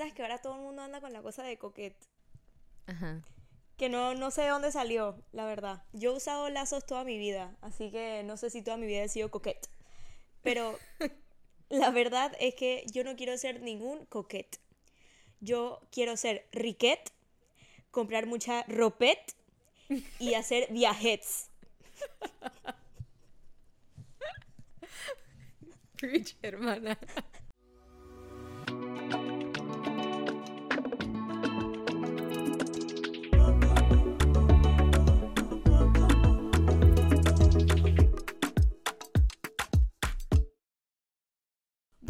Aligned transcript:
sabes 0.00 0.14
que 0.14 0.22
ahora 0.22 0.38
todo 0.38 0.54
el 0.54 0.62
mundo 0.62 0.80
anda 0.80 0.98
con 1.02 1.12
la 1.12 1.20
cosa 1.20 1.42
de 1.42 1.58
coquette. 1.58 2.08
Ajá. 2.86 3.22
Que 3.76 3.90
no, 3.90 4.14
no 4.14 4.30
sé 4.30 4.40
de 4.40 4.48
dónde 4.48 4.72
salió, 4.72 5.22
la 5.30 5.44
verdad. 5.44 5.82
Yo 5.92 6.12
he 6.12 6.16
usado 6.16 6.48
lazos 6.48 6.86
toda 6.86 7.04
mi 7.04 7.18
vida, 7.18 7.54
así 7.60 7.90
que 7.90 8.22
no 8.24 8.38
sé 8.38 8.48
si 8.48 8.62
toda 8.62 8.78
mi 8.78 8.86
vida 8.86 9.02
he 9.02 9.10
sido 9.10 9.30
coquette. 9.30 9.68
Pero 10.42 10.78
la 11.68 11.90
verdad 11.90 12.34
es 12.40 12.54
que 12.54 12.86
yo 12.90 13.04
no 13.04 13.14
quiero 13.14 13.36
ser 13.36 13.60
ningún 13.60 14.06
coquette. 14.06 14.58
Yo 15.40 15.82
quiero 15.92 16.16
ser 16.16 16.48
riquet, 16.50 17.12
comprar 17.90 18.24
mucha 18.24 18.64
ropet 18.68 19.34
y 20.18 20.32
hacer 20.34 20.72
viajes. 20.72 21.50
Preach, 25.98 26.38
hermana. 26.40 26.98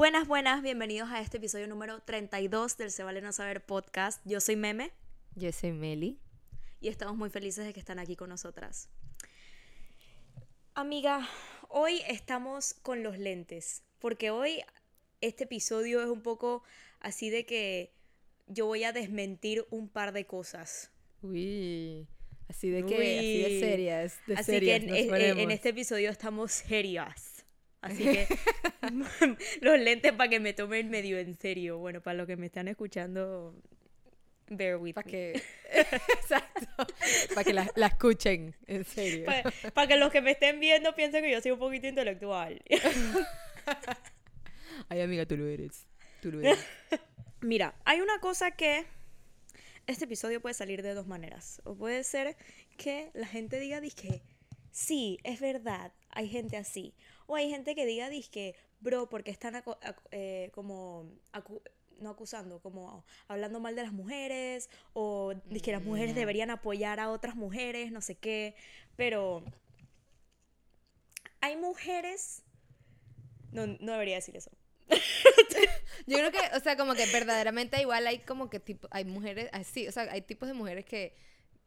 Buenas, 0.00 0.26
buenas, 0.26 0.62
bienvenidos 0.62 1.10
a 1.10 1.20
este 1.20 1.36
episodio 1.36 1.68
número 1.68 2.00
32 2.00 2.78
del 2.78 2.90
Se 2.90 3.02
Vale 3.02 3.20
No 3.20 3.32
Saber 3.34 3.62
podcast. 3.62 4.22
Yo 4.24 4.40
soy 4.40 4.56
Meme 4.56 4.92
Yo 5.34 5.52
soy 5.52 5.72
Meli. 5.72 6.18
y 6.80 6.88
estamos 6.88 7.18
muy 7.18 7.28
felices 7.28 7.66
de 7.66 7.74
que 7.74 7.80
están 7.80 7.98
aquí 7.98 8.16
con 8.16 8.30
nosotras. 8.30 8.88
Amiga, 10.72 11.28
hoy 11.68 12.00
estamos 12.08 12.72
con 12.72 13.02
los 13.02 13.18
lentes, 13.18 13.82
porque 13.98 14.30
hoy 14.30 14.62
este 15.20 15.44
episodio 15.44 16.00
es 16.00 16.08
un 16.08 16.22
poco 16.22 16.62
así 17.00 17.28
de 17.28 17.44
que 17.44 17.92
yo 18.46 18.64
voy 18.64 18.84
a 18.84 18.92
desmentir 18.94 19.66
un 19.68 19.90
par 19.90 20.12
de 20.14 20.24
cosas. 20.24 20.90
Uy. 21.20 22.06
Así 22.48 22.70
de 22.70 22.86
que, 22.86 23.18
así 23.18 23.42
de 23.42 23.60
serias. 23.60 24.18
De 24.26 24.34
Así 24.34 24.44
serias 24.44 24.80
que 24.80 24.86
en, 25.02 25.08
nos 25.10 25.20
en- 25.20 25.38
en 25.40 25.50
este 25.50 25.68
episodio 25.68 26.08
estamos 26.08 26.52
serias. 26.52 27.29
Así 27.80 28.04
que 28.04 28.26
los 29.62 29.78
lentes 29.78 30.12
para 30.12 30.28
que 30.28 30.40
me 30.40 30.52
tomen 30.52 30.90
medio 30.90 31.18
en 31.18 31.36
serio. 31.38 31.78
Bueno, 31.78 32.00
para 32.00 32.18
los 32.18 32.26
que 32.26 32.36
me 32.36 32.46
están 32.46 32.68
escuchando, 32.68 33.54
bear 34.48 34.76
with 34.76 34.94
Para 34.94 35.06
me. 35.06 35.10
que. 35.10 35.42
Exacto. 35.72 36.66
Para 37.34 37.44
que 37.44 37.52
la, 37.54 37.70
la 37.76 37.86
escuchen, 37.86 38.54
en 38.66 38.84
serio. 38.84 39.26
Para 39.72 39.86
que 39.86 39.96
los 39.96 40.10
que 40.10 40.20
me 40.20 40.32
estén 40.32 40.60
viendo 40.60 40.94
piensen 40.94 41.24
que 41.24 41.30
yo 41.30 41.40
soy 41.40 41.52
un 41.52 41.58
poquito 41.58 41.86
intelectual. 41.86 42.60
Ay, 44.88 45.00
amiga, 45.00 45.26
tú 45.26 45.36
lo 45.36 45.46
eres. 45.46 45.86
Tú 46.20 46.32
lo 46.32 46.40
eres. 46.40 46.58
Mira, 47.40 47.74
hay 47.84 48.00
una 48.00 48.18
cosa 48.20 48.50
que 48.50 48.84
este 49.86 50.04
episodio 50.04 50.40
puede 50.40 50.54
salir 50.54 50.82
de 50.82 50.94
dos 50.94 51.06
maneras. 51.06 51.60
O 51.64 51.74
puede 51.74 52.04
ser 52.04 52.36
que 52.76 53.10
la 53.14 53.26
gente 53.26 53.58
diga, 53.58 53.80
disque, 53.80 54.22
sí, 54.70 55.18
es 55.24 55.40
verdad, 55.40 55.92
hay 56.10 56.28
gente 56.28 56.56
así. 56.56 56.94
O 57.26 57.36
hay 57.36 57.48
gente 57.50 57.74
que 57.74 57.86
diga, 57.86 58.08
disque, 58.08 58.54
bro, 58.80 59.08
porque 59.08 59.30
están 59.30 59.54
acu- 59.54 59.78
acu- 59.80 60.08
eh, 60.10 60.50
como, 60.52 61.10
acu- 61.32 61.62
no 61.98 62.10
acusando, 62.10 62.60
como 62.60 63.04
hablando 63.28 63.60
mal 63.60 63.76
de 63.76 63.82
las 63.82 63.92
mujeres. 63.92 64.68
O 64.94 65.32
que 65.62 65.72
las 65.72 65.82
mujeres 65.82 66.12
Mm. 66.12 66.18
deberían 66.18 66.50
apoyar 66.50 66.98
a 67.00 67.10
otras 67.10 67.36
mujeres, 67.36 67.92
no 67.92 68.00
sé 68.00 68.16
qué. 68.16 68.54
Pero 68.96 69.44
hay 71.40 71.56
mujeres... 71.56 72.42
No, 73.52 73.66
no 73.66 73.92
debería 73.92 74.16
decir 74.16 74.36
eso. 74.36 74.50
Yo 76.06 76.16
creo 76.18 76.30
que, 76.32 76.38
o 76.56 76.60
sea, 76.60 76.76
como 76.76 76.94
que 76.94 77.06
verdaderamente 77.06 77.80
igual 77.80 78.06
hay 78.06 78.20
como 78.20 78.48
que 78.48 78.60
tipo, 78.60 78.88
hay 78.90 79.04
mujeres 79.04 79.48
así, 79.52 79.86
o 79.88 79.92
sea, 79.92 80.04
hay 80.10 80.22
tipos 80.22 80.48
de 80.48 80.54
mujeres 80.54 80.84
que 80.84 81.14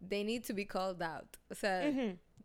they 0.07 0.23
need 0.23 0.43
to 0.45 0.53
be 0.53 0.65
called 0.67 1.01
out. 1.01 1.27
O 1.49 1.55
sea. 1.55 1.81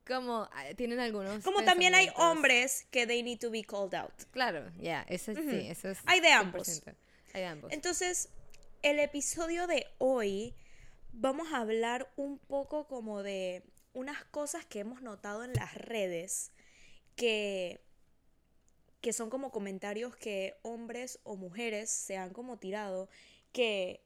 Como 0.08 0.48
ah, 0.52 0.64
tienen 0.76 0.98
algunos. 0.98 1.44
Como 1.44 1.62
también 1.62 1.94
hay 1.94 2.08
hombres 2.16 2.86
que 2.90 3.06
they 3.06 3.22
need 3.22 3.38
to 3.38 3.50
be 3.50 3.62
called 3.62 3.94
out. 3.94 4.12
Claro, 4.32 4.70
ya, 4.78 5.04
eso 5.08 5.32
Ujú. 5.32 5.42
sí, 5.50 5.68
eso 5.68 5.90
es. 5.90 5.98
Hay 6.06 6.20
de 6.20 6.32
ambos. 6.32 6.66
100%. 6.66 6.94
Hay 7.34 7.42
de 7.42 7.46
ambos. 7.46 7.72
Entonces, 7.72 8.30
el 8.82 8.98
episodio 8.98 9.66
de 9.66 9.86
hoy 9.98 10.54
vamos 11.12 11.52
a 11.52 11.58
hablar 11.58 12.10
un 12.16 12.38
poco 12.38 12.86
como 12.88 13.22
de 13.22 13.62
unas 13.92 14.24
cosas 14.24 14.64
que 14.64 14.80
hemos 14.80 15.02
notado 15.02 15.44
en 15.44 15.52
las 15.52 15.74
redes 15.74 16.52
que 17.16 17.80
que 19.00 19.12
son 19.12 19.30
como 19.30 19.52
comentarios 19.52 20.16
que 20.16 20.56
hombres 20.62 21.20
o 21.22 21.36
mujeres 21.36 21.88
se 21.90 22.16
han 22.16 22.32
como 22.32 22.58
tirado 22.58 23.08
que 23.52 24.00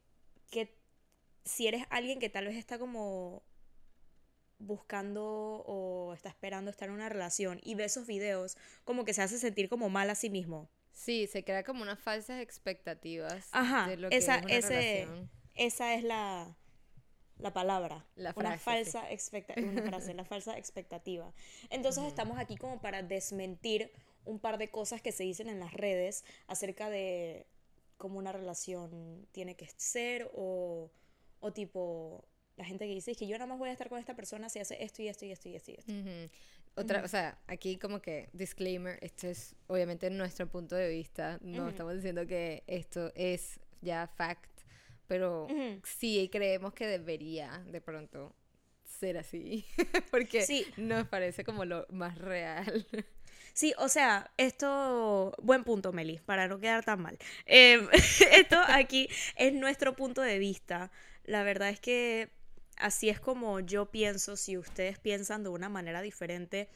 que 0.50 0.74
si 1.44 1.66
eres 1.66 1.84
alguien 1.90 2.20
que 2.20 2.28
tal 2.28 2.46
vez 2.46 2.56
está 2.56 2.78
como 2.78 3.42
buscando 4.66 5.24
o 5.66 6.12
está 6.14 6.28
esperando 6.28 6.70
estar 6.70 6.88
en 6.88 6.94
una 6.94 7.08
relación 7.08 7.60
y 7.62 7.74
ve 7.74 7.84
esos 7.84 8.06
videos, 8.06 8.56
como 8.84 9.04
que 9.04 9.12
se 9.14 9.22
hace 9.22 9.38
sentir 9.38 9.68
como 9.68 9.88
mal 9.90 10.08
a 10.10 10.14
sí 10.14 10.30
mismo. 10.30 10.68
Sí, 10.92 11.26
se 11.26 11.42
crea 11.44 11.64
como 11.64 11.82
unas 11.82 11.98
falsas 11.98 12.40
expectativas 12.40 13.48
Ajá, 13.52 13.88
de 13.88 13.96
lo 13.96 14.08
que 14.10 14.16
esa, 14.16 14.36
es 14.36 14.42
una 14.44 14.54
ese, 14.54 14.68
relación. 14.68 15.30
esa 15.54 15.94
es 15.94 16.04
la, 16.04 16.56
la 17.38 17.52
palabra. 17.52 18.06
La 18.14 18.32
una 18.36 18.52
sí. 18.52 18.58
falsa 18.58 19.10
expecta- 19.10 19.54
una 19.56 19.82
frase, 19.90 20.14
la 20.14 20.24
falsa 20.24 20.56
expectativa. 20.58 21.32
Entonces 21.70 22.04
estamos 22.04 22.38
aquí 22.38 22.56
como 22.56 22.80
para 22.80 23.02
desmentir 23.02 23.90
un 24.24 24.38
par 24.38 24.58
de 24.58 24.70
cosas 24.70 25.02
que 25.02 25.12
se 25.12 25.24
dicen 25.24 25.48
en 25.48 25.58
las 25.60 25.72
redes 25.72 26.24
acerca 26.46 26.88
de 26.90 27.46
cómo 27.96 28.18
una 28.18 28.32
relación 28.32 29.26
tiene 29.32 29.56
que 29.56 29.68
ser 29.76 30.30
o, 30.34 30.90
o 31.40 31.52
tipo 31.52 32.24
la 32.56 32.64
gente 32.64 32.86
que 32.86 32.94
dice 32.94 33.12
"Es 33.12 33.16
que 33.18 33.26
yo 33.26 33.36
nada 33.36 33.46
más 33.46 33.58
voy 33.58 33.68
a 33.70 33.72
estar 33.72 33.88
con 33.88 33.98
esta 33.98 34.14
persona 34.14 34.48
si 34.48 34.58
hace 34.58 34.82
esto 34.82 35.02
y 35.02 35.08
esto 35.08 35.24
y 35.24 35.32
esto 35.32 35.48
y 35.48 35.54
esto 35.56 35.70
y 35.70 35.74
esto. 35.74 35.92
Ujú. 35.92 36.30
Otra, 36.74 37.02
o 37.04 37.08
sea, 37.08 37.38
aquí 37.48 37.76
como 37.76 38.00
que 38.00 38.30
disclaimer, 38.32 38.98
este 39.02 39.30
es 39.30 39.54
obviamente 39.66 40.08
nuestro 40.10 40.48
punto 40.48 40.74
de 40.74 40.88
vista, 40.88 41.38
no 41.42 41.62
Ujú. 41.62 41.68
estamos 41.70 41.94
diciendo 41.94 42.26
que 42.26 42.62
esto 42.66 43.12
es 43.14 43.60
ya 43.82 44.06
fact, 44.06 44.48
pero 45.06 45.48
sí 45.84 46.28
creemos 46.32 46.72
que 46.72 46.86
debería 46.86 47.58
de 47.66 47.80
pronto 47.82 48.34
ser 48.84 49.18
así, 49.18 49.66
porque 50.10 50.42
Sí. 50.46 50.66
nos 50.76 51.06
parece 51.08 51.44
como 51.44 51.64
lo 51.64 51.86
más 51.90 52.16
real. 52.16 52.86
Sí, 53.52 53.74
o 53.76 53.88
sea, 53.90 54.30
esto, 54.38 55.34
buen 55.42 55.64
punto, 55.64 55.92
Meli, 55.92 56.20
para 56.24 56.48
no 56.48 56.58
quedar 56.58 56.84
tan 56.84 57.02
mal. 57.02 57.18
Eh, 57.44 57.86
esto 58.32 58.56
aquí 58.68 59.08
es 59.36 59.52
nuestro 59.52 59.94
punto 59.94 60.22
de 60.22 60.38
vista. 60.38 60.90
La 61.24 61.42
verdad 61.42 61.68
es 61.68 61.80
que 61.80 62.30
así 62.76 63.08
es 63.08 63.20
como 63.20 63.60
yo 63.60 63.90
pienso. 63.90 64.36
Si 64.36 64.56
ustedes 64.56 64.98
piensan 64.98 65.42
de 65.42 65.50
una 65.50 65.68
manera 65.68 66.02
diferente, 66.02 66.68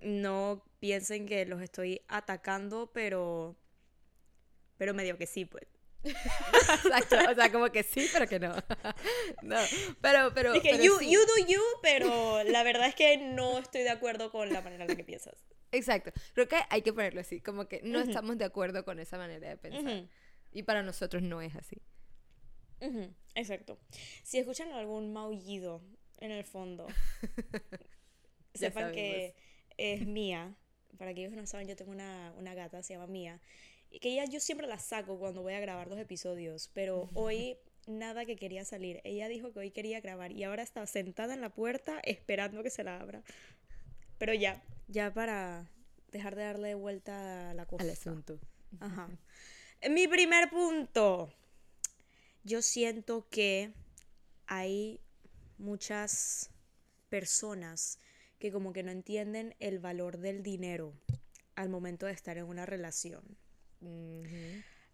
no 0.00 0.64
piensen 0.78 1.26
que 1.26 1.46
los 1.46 1.62
estoy 1.62 2.02
atacando, 2.08 2.90
pero, 2.92 3.56
pero 4.76 4.94
medio 4.94 5.16
que 5.18 5.26
sí, 5.26 5.44
pues. 5.44 5.66
Exacto, 6.04 7.16
o 7.30 7.34
sea, 7.34 7.50
como 7.50 7.70
que 7.70 7.82
sí, 7.82 8.08
pero 8.12 8.26
que 8.28 8.38
no. 8.38 8.54
no, 9.42 9.56
pero, 10.00 10.32
pero, 10.34 10.52
Dije, 10.52 10.70
pero 10.72 10.84
you, 10.84 10.98
sí. 10.98 11.10
you 11.10 11.20
do 11.20 11.46
you, 11.48 11.62
pero 11.82 12.44
la 12.44 12.62
verdad 12.62 12.86
es 12.88 12.94
que 12.94 13.16
no 13.16 13.58
estoy 13.58 13.82
de 13.82 13.90
acuerdo 13.90 14.30
con 14.30 14.52
la 14.52 14.60
manera 14.62 14.84
en 14.84 14.90
la 14.90 14.96
que 14.96 15.04
piensas. 15.04 15.34
Exacto, 15.72 16.12
creo 16.32 16.46
que 16.46 16.58
hay 16.70 16.82
que 16.82 16.92
ponerlo 16.92 17.20
así, 17.20 17.40
como 17.40 17.66
que 17.66 17.80
no 17.82 17.98
Ujú. 18.00 18.08
estamos 18.08 18.38
de 18.38 18.44
acuerdo 18.44 18.84
con 18.84 19.00
esa 19.00 19.18
manera 19.18 19.48
de 19.48 19.56
pensar. 19.56 19.82
Ujú. 19.82 20.08
Y 20.52 20.62
para 20.62 20.82
nosotros 20.82 21.22
no 21.22 21.42
es 21.42 21.54
así. 21.56 21.82
Exacto. 23.34 23.78
Si 24.22 24.38
escuchan 24.38 24.72
algún 24.72 25.12
maullido 25.12 25.82
en 26.18 26.30
el 26.30 26.44
fondo, 26.44 26.86
sepan 28.54 28.92
que 28.92 29.34
es 29.76 30.06
Mía. 30.06 30.56
Para 30.98 31.10
aquellos 31.10 31.30
que 31.30 31.36
no 31.36 31.46
saben, 31.46 31.68
yo 31.68 31.76
tengo 31.76 31.92
una, 31.92 32.32
una 32.38 32.54
gata, 32.54 32.82
se 32.82 32.94
llama 32.94 33.06
Mía. 33.06 33.40
Y 33.90 33.98
que 33.98 34.10
ella 34.10 34.24
yo 34.24 34.40
siempre 34.40 34.66
la 34.66 34.78
saco 34.78 35.18
cuando 35.18 35.42
voy 35.42 35.52
a 35.52 35.60
grabar 35.60 35.88
los 35.88 35.98
episodios, 35.98 36.70
pero 36.72 37.08
hoy 37.14 37.58
nada 37.86 38.24
que 38.24 38.36
quería 38.36 38.64
salir. 38.64 39.00
Ella 39.04 39.28
dijo 39.28 39.52
que 39.52 39.60
hoy 39.60 39.70
quería 39.70 40.00
grabar 40.00 40.32
y 40.32 40.44
ahora 40.44 40.62
está 40.62 40.86
sentada 40.86 41.34
en 41.34 41.40
la 41.40 41.50
puerta 41.50 42.00
esperando 42.02 42.62
que 42.62 42.70
se 42.70 42.84
la 42.84 43.00
abra. 43.00 43.22
Pero 44.18 44.34
ya, 44.34 44.62
ya 44.88 45.12
para 45.12 45.70
dejar 46.10 46.34
de 46.36 46.42
darle 46.42 46.74
vuelta 46.74 47.50
a 47.50 47.54
la 47.54 47.66
cosa. 47.66 47.84
Al 47.84 47.90
asunto. 47.90 48.40
Ajá. 48.80 49.08
Mi 49.90 50.08
primer 50.08 50.50
punto. 50.50 51.32
Yo 52.46 52.62
siento 52.62 53.26
que 53.28 53.72
hay 54.46 55.00
muchas 55.58 56.50
personas 57.08 57.98
que 58.38 58.52
como 58.52 58.72
que 58.72 58.84
no 58.84 58.92
entienden 58.92 59.56
el 59.58 59.80
valor 59.80 60.18
del 60.18 60.44
dinero 60.44 60.92
al 61.56 61.68
momento 61.70 62.06
de 62.06 62.12
estar 62.12 62.38
en 62.38 62.44
una 62.44 62.64
relación. 62.64 63.24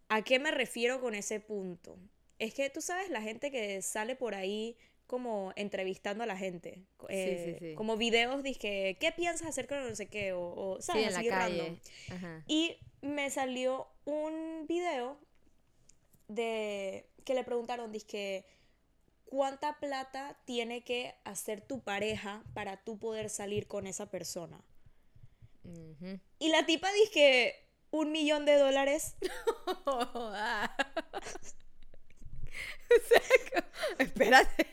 ¿A 0.08 0.22
qué 0.22 0.38
me 0.38 0.50
refiero 0.50 0.99
con 1.02 1.14
ese 1.14 1.40
punto? 1.40 1.99
Es 2.38 2.54
que 2.54 2.70
tú 2.70 2.81
sabes 2.81 3.10
la 3.10 3.20
gente 3.20 3.50
que 3.50 3.82
sale 3.82 4.16
por 4.16 4.34
ahí 4.34 4.78
como 5.06 5.52
entrevistando 5.56 6.25
a 6.25 6.26
la 6.26 6.38
gente. 6.38 6.87
eh, 7.10 7.56
sí, 7.60 7.66
sí. 7.69 7.75
Como 7.75 7.98
videos, 7.98 8.43
dije, 8.43 8.96
¿qué 8.98 9.12
piensas 9.12 9.46
acerca 9.48 9.78
de 9.82 9.90
no 9.90 9.94
sé 9.94 10.06
qué? 10.06 10.32
O, 10.32 10.40
o, 10.40 10.76
Sí, 10.81 10.87
¿sabes? 10.87 11.06
en 11.08 11.12
la 11.12 11.19
Así 11.19 11.28
calle. 11.28 11.58
random. 11.58 11.78
Ajá. 12.12 12.44
Y 12.48 12.78
me 13.02 13.28
salió 13.28 13.88
un 14.06 14.66
video 14.66 15.19
de 16.34 17.06
que 17.25 17.34
le 17.34 17.44
preguntaron, 17.44 17.93
que 18.06 18.44
¿cuánta 19.25 19.79
plata 19.79 20.38
tiene 20.44 20.82
que 20.82 21.14
hacer 21.25 21.61
tu 21.61 21.81
pareja 21.81 22.43
para 22.55 22.82
tú 22.82 22.99
poder 22.99 23.31
salir 23.31 23.67
con 23.67 23.87
esa 23.87 24.11
persona? 24.11 24.61
Y 26.38 26.49
la 26.49 26.67
tipa 26.67 26.90
dice 26.93 27.55
un 27.90 28.11
millón 28.11 28.44
de 28.44 28.56
dólares. 28.56 29.17
espérate. 33.99 34.67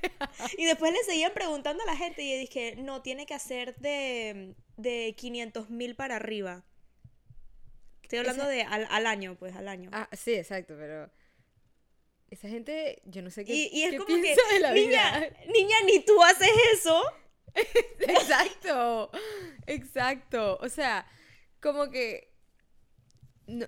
y 0.58 0.66
después 0.66 0.92
le 0.92 1.04
seguían 1.04 1.34
preguntando 1.34 1.84
a 1.84 1.86
la 1.86 1.96
gente 1.96 2.22
y 2.22 2.38
dije, 2.38 2.76
no, 2.78 3.02
tiene 3.02 3.26
que 3.26 3.34
hacer 3.34 3.76
de, 3.78 4.56
de 4.78 5.16
500 5.18 5.70
mil 5.70 5.96
para 5.96 6.18
arriba. 6.18 6.64
Estoy 8.04 8.20
hablando 8.20 8.48
de 8.48 8.64
al, 8.64 9.06
año, 9.06 9.36
pues, 9.38 9.56
al 9.56 9.68
año. 9.68 9.90
Ah, 9.94 10.10
sí, 10.14 10.34
exacto, 10.34 10.76
pero... 10.78 11.12
Esa 12.30 12.48
gente, 12.48 13.02
yo 13.06 13.22
no 13.22 13.31
sé 13.31 13.44
qué, 13.44 13.54
y, 13.54 13.84
es 13.84 13.94
como 13.94 14.06
que, 14.06 14.36
niña, 14.74 15.30
niña, 15.48 15.76
ni 15.86 16.00
tú 16.06 16.22
haces 16.24 16.52
eso. 16.74 17.04
exacto, 18.00 19.12
exacto. 19.66 20.58
O 20.62 20.70
sea, 20.70 21.08
como 21.60 21.90
que... 21.90 22.31
No, 23.48 23.66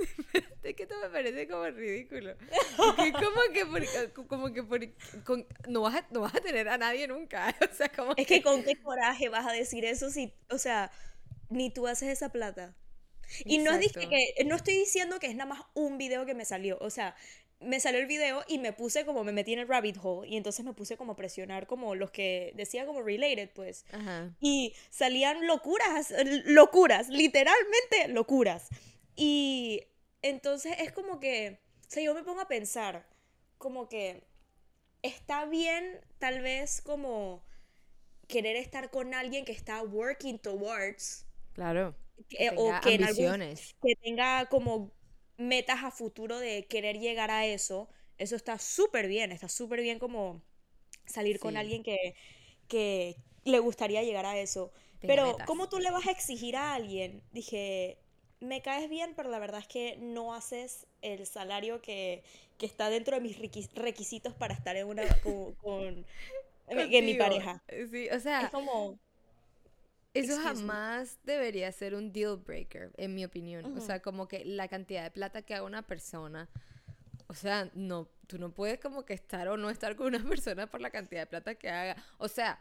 es 0.62 0.74
que 0.74 0.82
esto 0.82 0.94
me 1.00 1.08
parece 1.08 1.48
como 1.48 1.66
ridículo. 1.70 2.36
Porque 2.76 3.12
como 3.12 3.40
que, 3.52 3.66
por, 3.66 4.26
como 4.26 4.52
que 4.52 4.62
por, 4.62 4.80
no, 5.68 5.82
vas 5.82 5.96
a, 5.96 6.06
no 6.10 6.20
vas 6.20 6.34
a 6.34 6.40
tener 6.40 6.68
a 6.68 6.78
nadie 6.78 7.06
nunca. 7.06 7.54
O 7.70 7.74
sea, 7.74 7.88
como 7.90 8.14
es 8.16 8.26
que, 8.26 8.42
con 8.42 8.62
qué 8.62 8.76
coraje 8.80 9.28
vas 9.28 9.46
a 9.46 9.52
decir 9.52 9.84
eso 9.84 10.10
si, 10.10 10.32
o 10.50 10.58
sea, 10.58 10.90
ni 11.48 11.70
tú 11.70 11.86
haces 11.86 12.08
esa 12.08 12.30
plata. 12.30 12.76
Y 13.44 13.58
no, 13.58 13.72
es 13.72 13.92
que, 13.92 14.44
no 14.44 14.56
estoy 14.56 14.74
diciendo 14.74 15.20
que 15.20 15.28
es 15.28 15.36
nada 15.36 15.48
más 15.48 15.62
un 15.74 15.98
video 15.98 16.26
que 16.26 16.34
me 16.34 16.44
salió. 16.44 16.78
O 16.80 16.90
sea, 16.90 17.14
me 17.60 17.78
salió 17.78 18.00
el 18.00 18.06
video 18.06 18.42
y 18.48 18.58
me 18.58 18.72
puse 18.72 19.04
como, 19.04 19.22
me 19.22 19.32
metí 19.32 19.52
en 19.52 19.58
el 19.60 19.68
rabbit 19.68 19.98
hole 20.02 20.28
y 20.28 20.36
entonces 20.36 20.64
me 20.64 20.72
puse 20.72 20.96
como 20.96 21.12
a 21.12 21.16
presionar 21.16 21.66
como 21.66 21.94
los 21.94 22.10
que 22.10 22.52
decía 22.56 22.86
como 22.86 23.02
related, 23.02 23.50
pues. 23.50 23.84
Y 24.40 24.74
salían 24.88 25.46
locuras, 25.46 26.12
locuras, 26.46 27.08
literalmente 27.08 28.08
locuras. 28.08 28.68
Y 29.14 29.84
entonces 30.22 30.76
es 30.80 30.92
como 30.92 31.20
que, 31.20 31.60
o 31.86 31.90
sea, 31.90 32.02
yo 32.02 32.14
me 32.14 32.22
pongo 32.22 32.40
a 32.40 32.48
pensar, 32.48 33.06
como 33.58 33.88
que 33.88 34.24
está 35.02 35.44
bien 35.44 36.00
tal 36.18 36.40
vez 36.40 36.80
como 36.80 37.44
querer 38.26 38.56
estar 38.56 38.90
con 38.90 39.12
alguien 39.12 39.44
que 39.44 39.52
está 39.52 39.82
working 39.82 40.38
towards. 40.38 41.26
Claro. 41.52 41.94
Que, 42.28 42.50
o 42.56 42.72
que, 42.80 42.98
que 43.82 43.96
tenga 43.96 44.46
como 44.46 44.92
metas 45.40 45.82
a 45.82 45.90
futuro 45.90 46.38
de 46.38 46.66
querer 46.66 46.98
llegar 46.98 47.30
a 47.30 47.46
eso. 47.46 47.88
Eso 48.18 48.36
está 48.36 48.58
súper 48.58 49.08
bien, 49.08 49.32
está 49.32 49.48
súper 49.48 49.80
bien 49.80 49.98
como 49.98 50.42
salir 51.06 51.40
con 51.40 51.56
alguien 51.56 51.82
que, 51.82 52.14
que 52.68 53.16
le 53.44 53.58
gustaría 53.58 54.02
llegar 54.02 54.26
a 54.26 54.38
eso. 54.38 54.72
Pero, 55.00 55.36
¿cómo 55.46 55.68
tú 55.68 55.78
le 55.78 55.90
vas 55.90 56.06
a 56.06 56.10
exigir 56.10 56.56
a 56.56 56.74
alguien? 56.74 57.22
Dije, 57.32 57.98
me 58.40 58.60
caes 58.60 58.90
bien, 58.90 59.14
pero 59.16 59.30
la 59.30 59.38
verdad 59.38 59.60
es 59.60 59.66
que 59.66 59.96
no 59.98 60.34
haces 60.34 60.86
el 61.00 61.26
salario 61.26 61.80
que, 61.80 62.22
está 62.58 62.90
dentro 62.90 63.16
de 63.16 63.22
mis 63.22 63.38
requisitos 63.74 64.34
para 64.34 64.52
estar 64.52 64.76
en 64.76 64.86
una 64.86 65.02
con, 65.62 66.04
mi 66.68 67.14
pareja. 67.14 67.62
Sí, 67.90 68.10
o 68.10 68.20
sea, 68.20 68.42
es 68.42 68.50
como 68.50 68.98
eso 70.14 70.40
jamás 70.42 71.18
debería 71.22 71.70
ser 71.72 71.94
un 71.94 72.12
deal 72.12 72.36
breaker, 72.36 72.90
en 72.96 73.14
mi 73.14 73.24
opinión. 73.24 73.76
O 73.76 73.80
sea, 73.80 74.00
como 74.00 74.26
que 74.26 74.44
la 74.44 74.68
cantidad 74.68 75.04
de 75.04 75.10
plata 75.10 75.42
que 75.42 75.54
haga 75.54 75.64
una 75.64 75.86
persona, 75.86 76.48
o 77.28 77.34
sea, 77.34 77.70
no, 77.74 78.08
tú 78.26 78.38
no 78.38 78.52
puedes 78.52 78.80
como 78.80 79.04
que 79.04 79.14
estar 79.14 79.48
o 79.48 79.56
no 79.56 79.70
estar 79.70 79.94
con 79.94 80.08
una 80.08 80.22
persona 80.28 80.66
por 80.66 80.80
la 80.80 80.90
cantidad 80.90 81.22
de 81.22 81.26
plata 81.26 81.54
que 81.54 81.68
haga. 81.68 81.96
O 82.18 82.26
sea, 82.26 82.58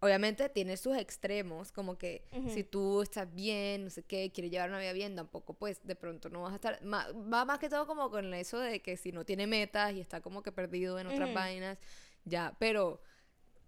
obviamente 0.00 0.48
tiene 0.50 0.76
sus 0.76 0.96
extremos, 0.96 1.72
como 1.72 1.98
que 1.98 2.28
si 2.48 2.62
tú 2.62 3.02
estás 3.02 3.32
bien, 3.34 3.84
no 3.84 3.90
sé 3.90 4.04
qué, 4.04 4.30
quieres 4.32 4.52
llevar 4.52 4.68
una 4.68 4.78
vida 4.78 4.92
bien, 4.92 5.16
tampoco 5.16 5.54
pues 5.54 5.84
de 5.84 5.96
pronto 5.96 6.28
no 6.28 6.42
vas 6.42 6.52
a 6.52 6.56
estar, 6.56 6.80
va 6.84 7.44
más 7.44 7.58
que 7.58 7.68
todo 7.68 7.86
como 7.86 8.10
con 8.10 8.34
eso 8.34 8.60
de 8.60 8.80
que 8.80 8.96
si 8.96 9.12
no 9.12 9.24
tiene 9.24 9.46
metas 9.46 9.94
y 9.94 10.00
está 10.00 10.20
como 10.20 10.42
que 10.42 10.52
perdido 10.52 10.98
en 10.98 11.06
otras 11.06 11.32
vainas, 11.34 11.78
ya, 12.24 12.54
pero... 12.58 13.00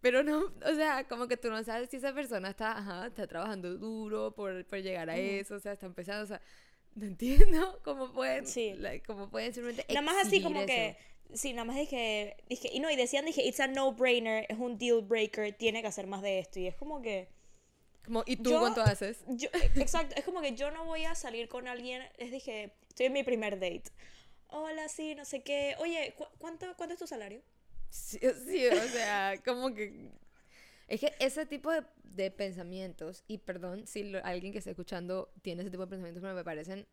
Pero 0.01 0.23
no, 0.23 0.45
o 0.45 0.75
sea, 0.75 1.05
como 1.09 1.27
que 1.27 1.37
tú 1.37 1.51
no 1.51 1.63
sabes 1.65 1.91
si 1.91 1.97
esa 1.97 2.15
persona 2.15 2.51
está, 2.51 2.79
ajá, 2.79 3.07
está 3.07 3.27
trabajando 3.27 3.77
duro 3.77 4.35
por, 4.35 4.65
por 4.67 4.81
llegar 4.81 5.11
a 5.11 5.17
eso, 5.17 5.57
o 5.57 5.59
sea, 5.59 5.73
está 5.73 5.87
empezando, 5.87 6.25
o 6.25 6.27
sea, 6.27 6.41
no 6.95 7.07
entiendo 7.07 7.81
cómo 7.83 8.13
pueden, 8.13 8.47
sí. 8.47 8.75
cómo 9.07 9.31
pueden 9.31 9.53
simplemente 9.53 9.93
Nada 9.93 10.03
más 10.03 10.27
así 10.27 10.43
como 10.43 10.65
que 10.65 10.97
Sí, 11.35 11.53
nada 11.53 11.65
más 11.65 11.77
dije, 11.77 12.37
dije, 12.49 12.71
y 12.73 12.81
no, 12.81 12.91
y 12.91 12.97
decían, 12.97 13.25
dije, 13.25 13.43
it's 13.47 13.61
a 13.61 13.67
no-brainer, 13.67 14.47
es 14.49 14.59
un 14.59 14.79
deal 14.79 15.03
breaker, 15.03 15.53
tiene 15.53 15.83
que 15.83 15.89
hacer 15.89 16.07
más 16.07 16.23
de 16.23 16.39
esto. 16.39 16.61
Y 16.61 16.67
es 16.67 16.77
como 16.77 17.03
que... 17.03 17.29
Como, 18.05 18.23
¿Y 18.27 18.37
tú 18.37 18.57
cuánto 18.59 18.83
haces? 18.83 19.25
Yo, 19.29 19.49
exacto, 19.75 20.15
es 20.17 20.25
como 20.25 20.41
que 20.41 20.55
yo 20.55 20.71
no 20.71 20.85
voy 20.85 21.05
a 21.05 21.17
salir 21.17 21.49
con 21.49 21.67
alguien, 21.67 22.03
les 22.19 22.31
dije, 22.31 22.73
estoy 22.89 23.07
en 23.07 23.13
mi 23.13 23.25
primer 23.25 23.55
date. 23.59 23.91
Hola, 24.47 24.89
sí, 24.89 25.17
no 25.17 25.25
sé 25.25 25.43
qué. 25.43 25.75
Oye, 25.81 26.15
cuánto, 26.39 26.73
¿cuánto 26.77 26.95
es 26.95 27.01
tu 27.01 27.07
salario? 27.09 27.43
Sí, 27.89 28.19
sí, 28.47 28.67
o 28.69 28.89
sea, 28.89 29.35
como 29.45 29.75
que... 29.75 30.13
Es 30.89 31.01
que 31.01 31.15
ese 31.19 31.47
tipo 31.47 31.71
de, 31.73 32.31
pensamientos, 32.31 33.25
y 33.27 33.39
perdón 33.39 33.87
si 33.87 34.15
alguien 34.23 34.53
que 34.53 34.59
está 34.59 34.71
escuchando 34.71 35.33
tiene 35.43 35.63
ese 35.63 35.71
tipo 35.71 35.83
de 35.85 35.91
pensamientos, 35.91 36.23
pero 36.23 36.35
me 36.35 36.45
parecen 36.45 36.87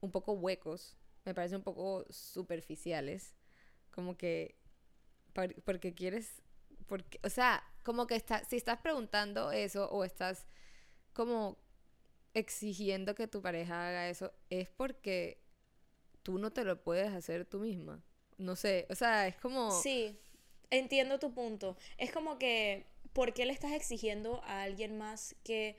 un 0.00 0.10
poco 0.10 0.32
huecos, 0.34 0.96
me 1.24 1.34
parecen 1.34 1.58
un 1.58 1.64
poco 1.64 2.04
superficiales 2.10 3.34
como 3.90 4.16
que, 4.16 4.56
porque 5.64 5.94
quieres, 5.94 6.42
porque, 6.86 7.18
o 7.22 7.30
sea, 7.30 7.62
como 7.82 8.06
que 8.06 8.16
está, 8.16 8.44
si 8.44 8.56
estás 8.56 8.78
preguntando 8.78 9.50
eso 9.52 9.88
o 9.90 10.04
estás 10.04 10.46
como 11.14 11.58
exigiendo 12.34 13.14
que 13.14 13.28
tu 13.28 13.42
pareja 13.42 13.88
haga 13.88 14.08
eso, 14.08 14.32
es 14.50 14.68
porque 14.70 15.42
tú 16.22 16.38
no 16.38 16.52
te 16.52 16.64
lo 16.64 16.82
puedes 16.82 17.12
hacer 17.12 17.46
tú 17.46 17.60
misma. 17.60 18.02
No 18.38 18.56
sé, 18.56 18.86
o 18.90 18.94
sea, 18.94 19.26
es 19.28 19.36
como... 19.36 19.70
Sí, 19.70 20.18
entiendo 20.70 21.18
tu 21.18 21.32
punto. 21.32 21.76
Es 21.98 22.12
como 22.12 22.38
que, 22.38 22.86
¿por 23.12 23.34
qué 23.34 23.46
le 23.46 23.52
estás 23.52 23.72
exigiendo 23.72 24.42
a 24.44 24.62
alguien 24.62 24.98
más 24.98 25.34
que 25.44 25.76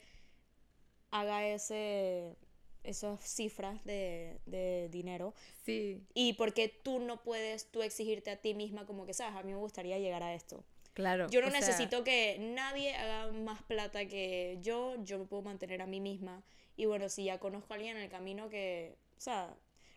haga 1.11 1.45
ese 1.47 2.35
esas 2.83 3.21
cifras 3.21 3.83
de, 3.85 4.39
de, 4.45 4.89
dinero. 4.91 5.33
Sí. 5.65 6.01
Y 6.13 6.33
porque 6.33 6.67
tú 6.67 6.99
no 6.99 7.23
puedes 7.23 7.71
tú 7.71 7.81
exigirte 7.81 8.29
a 8.29 8.37
ti 8.37 8.53
misma 8.53 8.85
como 8.85 9.05
que, 9.05 9.13
sabes, 9.13 9.35
a 9.35 9.43
mí 9.43 9.51
me 9.51 9.57
gustaría 9.57 9.97
llegar 9.99 10.21
a 10.21 10.33
esto. 10.33 10.63
Claro. 10.93 11.27
Yo 11.29 11.41
no 11.41 11.49
necesito 11.49 12.03
que 12.03 12.37
nadie 12.39 12.95
haga 12.95 13.31
más 13.31 13.63
plata 13.63 14.05
que 14.05 14.59
yo, 14.61 14.95
yo 15.03 15.17
me 15.17 15.25
puedo 15.25 15.41
mantener 15.41 15.81
a 15.81 15.87
mí 15.87 15.99
misma. 15.99 16.43
Y 16.75 16.85
bueno, 16.85 17.09
si 17.09 17.23
ya 17.25 17.39
conozco 17.39 17.73
a 17.73 17.77
alguien 17.77 17.97
en 17.97 18.03
el 18.03 18.09
camino 18.09 18.49
que, 18.49 18.95
o 19.17 19.21
sea, 19.21 19.55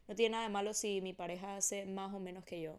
no 0.09 0.15
tiene 0.15 0.33
nada 0.33 0.45
de 0.45 0.51
malo 0.51 0.75
si 0.75 1.01
mi 1.01 1.13
pareja 1.13 1.57
hace 1.57 1.85
más 1.87 2.15
o 2.15 2.21
menos 2.21 2.45
que 2.45 2.61
yo. 2.61 2.79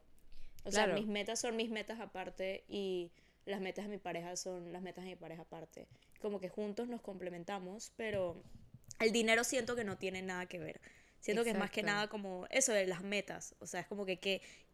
O 0.63 0.71
sea, 0.71 0.87
mis 0.87 1.07
metas 1.07 1.39
son 1.39 1.55
mis 1.55 1.69
metas 1.69 1.99
aparte 1.99 2.65
y 2.67 3.11
las 3.45 3.61
metas 3.61 3.85
de 3.85 3.91
mi 3.91 3.97
pareja 3.97 4.35
son 4.35 4.73
las 4.73 4.81
metas 4.81 5.05
de 5.05 5.11
mi 5.11 5.15
pareja 5.15 5.43
aparte. 5.43 5.87
Como 6.19 6.39
que 6.39 6.49
juntos 6.49 6.89
nos 6.89 7.01
complementamos, 7.01 7.93
pero 7.95 8.41
el 8.99 9.11
dinero 9.11 9.43
siento 9.43 9.75
que 9.75 9.83
no 9.83 9.97
tiene 9.97 10.21
nada 10.21 10.45
que 10.45 10.59
ver. 10.59 10.81
Siento 11.19 11.43
que 11.43 11.51
es 11.51 11.57
más 11.57 11.71
que 11.71 11.83
nada 11.83 12.07
como 12.07 12.47
eso 12.49 12.73
de 12.73 12.85
las 12.85 13.01
metas. 13.01 13.55
O 13.59 13.67
sea, 13.67 13.81
es 13.81 13.87
como 13.87 14.05
que, 14.05 14.17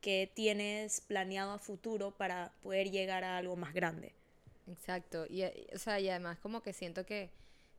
que, 0.01 0.31
tienes 0.33 1.01
planeado 1.01 1.51
a 1.51 1.59
futuro 1.59 2.11
para 2.11 2.51
poder 2.61 2.91
llegar 2.91 3.23
a 3.23 3.37
algo 3.37 3.55
más 3.55 3.73
grande. 3.73 4.13
Exacto. 4.67 5.25
Y, 5.29 5.43
o 5.43 5.79
sea, 5.79 5.99
y 5.99 6.09
además 6.09 6.39
como 6.39 6.61
que 6.61 6.73
siento 6.73 7.05
que, 7.05 7.29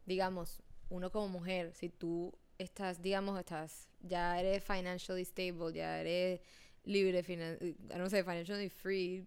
digamos, 0.06 0.60
uno 0.90 1.10
como 1.10 1.28
mujer, 1.28 1.72
si 1.74 1.88
tú 1.88 2.32
estás, 2.58 3.02
digamos, 3.02 3.38
estás, 3.38 3.88
ya 4.00 4.38
eres 4.38 4.62
financially 4.62 5.24
stable, 5.24 5.72
ya 5.72 6.00
eres 6.00 6.40
libre, 6.84 7.24
eh, 7.26 7.74
no 7.96 8.08
sé, 8.10 8.22
financially 8.22 8.68
free, 8.68 9.24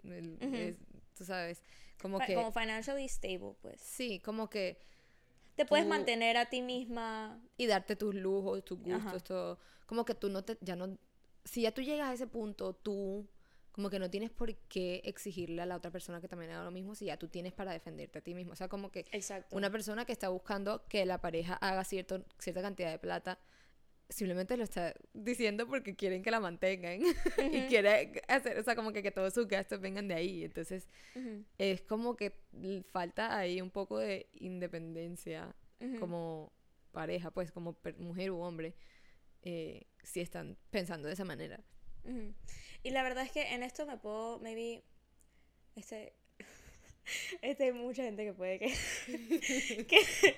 tú 1.17 1.25
sabes, 1.25 1.63
como 2.01 2.19
que... 2.19 2.35
Como 2.35 2.51
financially 2.51 3.07
stable, 3.07 3.55
pues. 3.61 3.81
Sí, 3.81 4.19
como 4.19 4.49
que 4.49 4.77
te 5.55 5.65
puedes 5.65 5.87
mantener 5.87 6.37
a 6.37 6.49
ti 6.49 6.61
misma. 6.61 7.41
Y 7.57 7.65
darte 7.65 7.95
tus 7.95 8.13
lujos, 8.13 8.63
tus 8.63 8.79
gustos, 8.79 9.23
todo. 9.23 9.59
Como 9.87 10.05
que 10.05 10.13
tú 10.13 10.29
no 10.29 10.43
te, 10.43 10.57
ya 10.61 10.75
no, 10.75 10.97
si 11.43 11.63
ya 11.63 11.71
tú 11.71 11.81
llegas 11.81 12.09
a 12.09 12.13
ese 12.13 12.27
punto, 12.27 12.73
tú 12.73 13.27
como 13.77 13.91
que 13.91 13.99
no 13.99 14.09
tienes 14.09 14.31
por 14.31 14.55
qué 14.55 15.03
exigirle 15.05 15.61
a 15.61 15.67
la 15.67 15.75
otra 15.75 15.91
persona 15.91 16.19
que 16.19 16.27
también 16.27 16.49
haga 16.49 16.63
lo 16.63 16.71
mismo 16.71 16.95
si 16.95 17.05
ya 17.05 17.17
tú 17.17 17.27
tienes 17.27 17.53
para 17.53 17.71
defenderte 17.73 18.17
a 18.17 18.21
ti 18.23 18.33
mismo. 18.33 18.53
O 18.53 18.55
sea, 18.55 18.67
como 18.67 18.91
que 18.91 19.05
una 19.51 19.69
persona 19.69 20.03
que 20.03 20.13
está 20.13 20.29
buscando 20.29 20.83
que 20.87 21.05
la 21.05 21.21
pareja 21.21 21.53
haga 21.53 21.83
cierto, 21.83 22.25
cierta 22.39 22.63
cantidad 22.63 22.89
de 22.89 22.97
plata, 22.97 23.37
simplemente 24.09 24.57
lo 24.57 24.63
está 24.63 24.95
diciendo 25.13 25.67
porque 25.67 25.95
quieren 25.95 26.23
que 26.23 26.31
la 26.31 26.39
mantengan 26.39 27.01
y 27.53 27.67
quiere 27.67 28.19
hacer, 28.27 28.57
o 28.57 28.63
sea, 28.63 28.75
como 28.75 28.91
que, 28.91 29.03
que 29.03 29.11
todos 29.11 29.31
sus 29.35 29.47
gastos 29.47 29.79
vengan 29.79 30.07
de 30.07 30.15
ahí. 30.15 30.43
Entonces, 30.43 30.89
es 31.59 31.81
como 31.83 32.15
que 32.15 32.33
falta 32.89 33.37
ahí 33.37 33.61
un 33.61 33.69
poco 33.69 33.99
de 33.99 34.27
independencia 34.39 35.55
como 35.99 36.51
pareja, 36.93 37.29
pues 37.29 37.51
como 37.51 37.77
mujer 37.99 38.31
u 38.31 38.39
hombre, 38.39 38.73
eh, 39.43 39.85
si 40.01 40.19
están 40.19 40.57
pensando 40.71 41.09
de 41.09 41.13
esa 41.13 41.25
manera. 41.25 41.63
Y 42.83 42.91
la 42.91 43.03
verdad 43.03 43.23
es 43.23 43.31
que 43.31 43.53
en 43.53 43.63
esto 43.63 43.85
me 43.85 43.97
puedo, 43.97 44.39
maybe, 44.39 44.83
este, 45.75 46.13
este 47.41 47.65
hay 47.65 47.71
mucha 47.73 48.03
gente 48.03 48.23
que 48.23 48.33
puede 48.33 48.59
que, 48.59 48.73
que, 49.87 50.35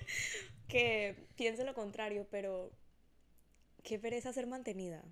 que 0.68 1.16
piense 1.36 1.64
lo 1.64 1.74
contrario, 1.74 2.28
pero 2.32 2.72
qué 3.84 4.00
pereza 4.00 4.34
ser 4.34 4.48
mantenida. 4.48 5.04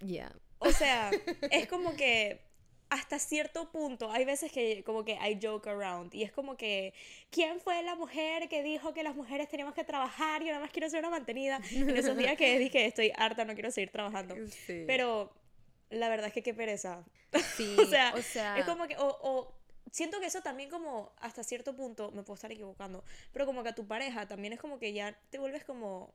Ya. 0.00 0.32
O 0.58 0.70
sea, 0.70 1.10
es 1.50 1.68
como 1.68 1.94
que 1.96 2.48
hasta 2.90 3.18
cierto 3.18 3.70
punto, 3.70 4.10
hay 4.10 4.24
veces 4.24 4.50
que 4.50 4.82
como 4.84 5.04
que 5.04 5.18
hay 5.18 5.38
joke 5.42 5.68
around 5.68 6.14
y 6.14 6.22
es 6.22 6.32
como 6.32 6.56
que, 6.56 6.94
¿quién 7.30 7.60
fue 7.60 7.82
la 7.82 7.94
mujer 7.94 8.48
que 8.48 8.62
dijo 8.62 8.94
que 8.94 9.02
las 9.02 9.14
mujeres 9.14 9.48
teníamos 9.48 9.74
que 9.74 9.84
trabajar 9.84 10.42
y 10.42 10.46
yo 10.46 10.52
nada 10.52 10.64
más 10.64 10.72
quiero 10.72 10.88
ser 10.88 11.00
una 11.00 11.10
mantenida? 11.10 11.60
En 11.70 11.96
esos 11.96 12.16
días 12.16 12.36
que 12.36 12.58
dije, 12.58 12.86
estoy 12.86 13.12
harta, 13.14 13.44
no 13.44 13.54
quiero 13.54 13.70
seguir 13.70 13.90
trabajando. 13.90 14.34
Pero 14.86 15.30
la 15.90 16.08
verdad 16.08 16.28
es 16.28 16.32
que 16.32 16.42
qué 16.42 16.54
pereza. 16.54 17.04
Sí, 17.56 17.76
o, 17.80 17.86
sea, 17.86 18.14
es 18.56 18.64
como 18.64 18.86
que, 18.86 18.96
o, 18.96 19.06
o, 19.22 19.54
siento 19.90 20.20
que 20.20 20.26
eso 20.26 20.42
también 20.42 20.70
como 20.70 21.12
hasta 21.18 21.42
cierto 21.44 21.74
punto, 21.76 22.10
me 22.12 22.22
puedo 22.22 22.34
estar 22.34 22.52
equivocando, 22.52 23.04
pero 23.32 23.46
como 23.46 23.62
que 23.62 23.70
a 23.70 23.74
tu 23.74 23.86
pareja 23.86 24.26
también 24.28 24.52
es 24.52 24.60
como 24.60 24.78
que 24.78 24.92
ya 24.92 25.18
te 25.30 25.38
vuelves 25.38 25.64
como 25.64 26.14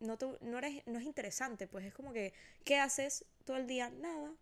no, 0.00 0.18
no, 0.40 0.58
eres, 0.58 0.86
no 0.86 0.98
es 0.98 1.04
interesante, 1.04 1.66
pues 1.66 1.84
es 1.84 1.94
como 1.94 2.12
que, 2.12 2.32
¿qué 2.64 2.78
haces 2.78 3.24
todo 3.44 3.56
el 3.56 3.66
día? 3.66 3.90
Nada. 3.90 4.32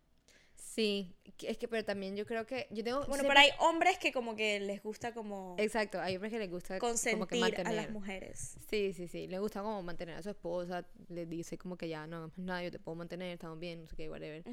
Sí, 0.63 1.13
es 1.41 1.57
que, 1.57 1.67
pero 1.67 1.83
también 1.83 2.15
yo 2.15 2.25
creo 2.25 2.47
que, 2.47 2.67
yo 2.71 2.83
tengo... 2.83 3.05
Bueno, 3.05 3.25
pero 3.27 3.37
hay 3.37 3.49
hombres 3.59 3.99
que 3.99 4.11
como 4.11 4.35
que 4.35 4.59
les 4.61 4.81
gusta 4.81 5.13
como... 5.13 5.55
Exacto, 5.59 6.01
hay 6.01 6.15
hombres 6.15 6.31
que 6.31 6.39
les 6.39 6.49
gusta 6.49 6.79
consentir 6.79 7.19
como 7.19 7.27
que 7.27 7.39
mantener. 7.39 7.67
a 7.67 7.71
las 7.73 7.91
mujeres. 7.91 8.55
Sí, 8.69 8.93
sí, 8.93 9.07
sí, 9.07 9.27
les 9.27 9.39
gusta 9.39 9.61
como 9.61 9.83
mantener 9.83 10.15
a 10.15 10.23
su 10.23 10.29
esposa, 10.29 10.87
les 11.09 11.29
dice 11.29 11.57
como 11.57 11.77
que 11.77 11.89
ya, 11.89 12.07
no, 12.07 12.31
nada, 12.37 12.63
yo 12.63 12.71
te 12.71 12.79
puedo 12.79 12.95
mantener, 12.95 13.33
estamos 13.33 13.59
bien, 13.59 13.81
no 13.81 13.87
sé 13.87 13.95
qué, 13.95 14.09
whatever. 14.09 14.43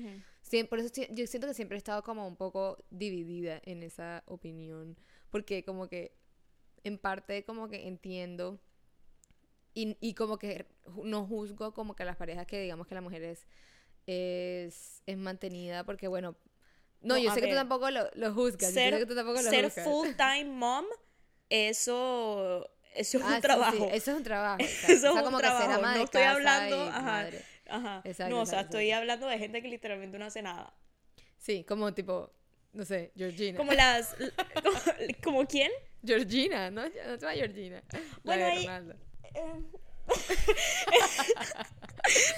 por 0.68 0.78
eso 0.80 0.92
yo 1.10 1.26
siento 1.26 1.46
que 1.46 1.54
siempre 1.54 1.76
he 1.76 1.78
estado 1.78 2.02
como 2.02 2.26
un 2.26 2.36
poco 2.36 2.84
dividida 2.90 3.62
en 3.64 3.82
esa 3.82 4.24
opinión, 4.26 4.98
porque 5.30 5.64
como 5.64 5.88
que 5.88 6.12
en 6.82 6.98
parte 6.98 7.44
como 7.44 7.68
que 7.68 7.86
entiendo 7.86 8.60
y, 9.74 9.96
y 10.00 10.14
como 10.14 10.38
que 10.38 10.66
no 11.04 11.24
juzgo 11.24 11.72
como 11.72 11.94
que 11.94 12.04
las 12.04 12.16
parejas 12.16 12.46
que 12.46 12.60
digamos 12.60 12.86
que 12.86 12.94
la 12.94 13.00
mujer 13.00 13.22
es, 14.10 15.02
es, 15.06 15.16
mantenida 15.16 15.84
porque 15.84 16.08
bueno, 16.08 16.36
no, 17.00 17.16
yo 17.16 17.32
sé 17.32 17.40
que 17.40 17.48
tú 17.48 17.54
tampoco 17.54 17.90
lo, 17.90 18.08
lo 18.14 18.34
juzgas. 18.34 18.72
Ser, 18.72 18.92
yo 18.92 18.98
sé 18.98 19.04
que 19.04 19.06
tú 19.06 19.14
tampoco 19.14 19.40
lo 19.40 19.50
ser 19.50 19.70
full 19.70 20.08
time 20.16 20.44
mom, 20.44 20.84
eso, 21.48 22.70
eso 22.94 23.18
es 23.18 23.24
un 23.24 23.32
ah, 23.32 23.40
trabajo. 23.40 23.88
eso 23.92 24.10
es 24.10 24.16
un 24.16 24.22
trabajo. 24.22 24.58
eso 24.88 24.92
es 24.92 25.02
un 25.04 25.22
como 25.22 25.38
trabajo. 25.38 25.80
Que 25.80 25.98
no 25.98 26.04
estoy 26.04 26.22
hablando, 26.22 26.82
ajá, 26.84 27.28
ajá. 27.68 28.02
no, 28.28 28.40
o 28.40 28.46
sea, 28.46 28.60
estoy 28.60 28.90
hablando 28.90 29.26
de 29.26 29.38
gente 29.38 29.62
que 29.62 29.68
literalmente 29.68 30.18
no 30.18 30.26
hace 30.26 30.42
nada. 30.42 30.74
Sí, 31.38 31.64
como 31.64 31.94
tipo, 31.94 32.30
no 32.72 32.84
sé, 32.84 33.12
Georgina. 33.16 33.56
Como 33.56 33.72
las, 33.72 34.14
como, 35.24 35.46
quién? 35.46 35.70
Georgina, 36.04 36.70
¿no? 36.70 36.82
No 36.82 37.18
te 37.18 37.26
va 37.26 37.32
Georgina. 37.32 37.82
Bueno, 38.22 38.42
la 38.42 38.54
de 38.54 38.60
Ronaldo. 38.60 38.94
Em, 39.34 39.66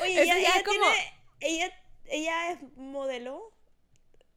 Oye, 0.02 0.23
ella, 0.23 0.38
ella, 0.38 0.62
tiene, 0.64 0.87
ella, 1.42 1.72
ella 2.06 2.52
es 2.52 2.62
modelo. 2.76 3.52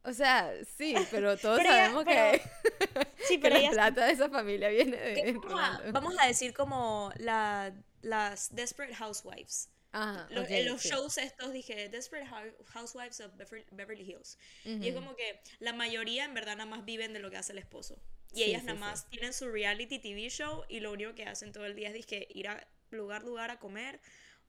O 0.04 0.14
sea, 0.14 0.54
sí, 0.78 0.96
pero 1.12 1.38
todos 1.38 1.62
sabemos 1.62 2.06
que, 2.06 2.42
sí, 3.28 3.38
pero 3.40 3.60
la 3.60 3.72
plata 3.72 4.06
de 4.06 4.14
esa 4.14 4.30
familia 4.30 4.70
viene 4.70 4.98
de 4.98 5.34
vamos 5.44 5.60
a, 5.60 5.92
vamos 5.92 6.16
a, 6.20 6.28
decir 6.28 6.54
como 6.54 7.12
la, 7.18 7.74
las 8.02 8.54
Desperate 8.54 8.96
Housewives. 8.96 9.70
Ajá, 9.92 10.28
en 10.30 10.66
los 10.66 10.82
shows 10.84 11.18
estos 11.18 11.54
dije 11.54 11.88
Desperate 11.88 12.30
Housewives 12.74 13.22
of 13.22 13.32
Beverly 13.72 14.04
Hills. 14.04 14.38
Y 14.66 14.90
es 14.90 14.94
como 14.94 15.16
que 15.16 15.40
la 15.60 15.72
mayoría 15.72 16.26
en 16.26 16.34
verdad 16.34 16.58
nada 16.58 16.70
más 16.70 16.84
viven 16.84 17.14
de 17.14 17.20
lo 17.20 17.32
que 17.32 17.38
hace 17.38 17.54
el 17.54 17.60
esposo. 17.60 17.98
Y 18.34 18.44
ellas 18.44 18.66
nada 18.66 18.78
más 18.78 19.10
tienen 19.10 19.32
su 19.32 19.48
reality 19.48 20.00
TV 20.00 20.28
show 20.30 20.66
y 20.68 20.82
lo 20.82 20.92
único 20.92 21.16
que 21.16 21.24
hacen 21.24 21.54
todo 21.54 21.66
el 21.66 21.76
día 21.76 21.92
es 21.92 22.06
que 22.06 22.28
ir 22.34 22.50
a 22.50 22.68
lugar 22.92 23.24
lugar 23.24 23.52
a 23.52 23.60
comer 23.60 24.02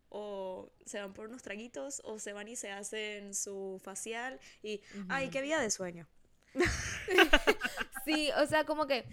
o 0.08 0.70
se 0.84 1.00
van 1.00 1.12
por 1.12 1.28
unos 1.28 1.42
traguitos 1.42 2.00
o 2.04 2.18
se 2.18 2.32
van 2.32 2.48
y 2.48 2.56
se 2.56 2.70
hacen 2.70 3.34
su 3.34 3.80
facial 3.82 4.40
y 4.62 4.80
ay 5.08 5.28
qué 5.30 5.42
vida 5.42 5.60
de 5.60 5.70
sueño 5.70 6.08
sí 8.04 8.30
o 8.38 8.46
sea 8.46 8.64
como 8.64 8.86
que 8.86 9.04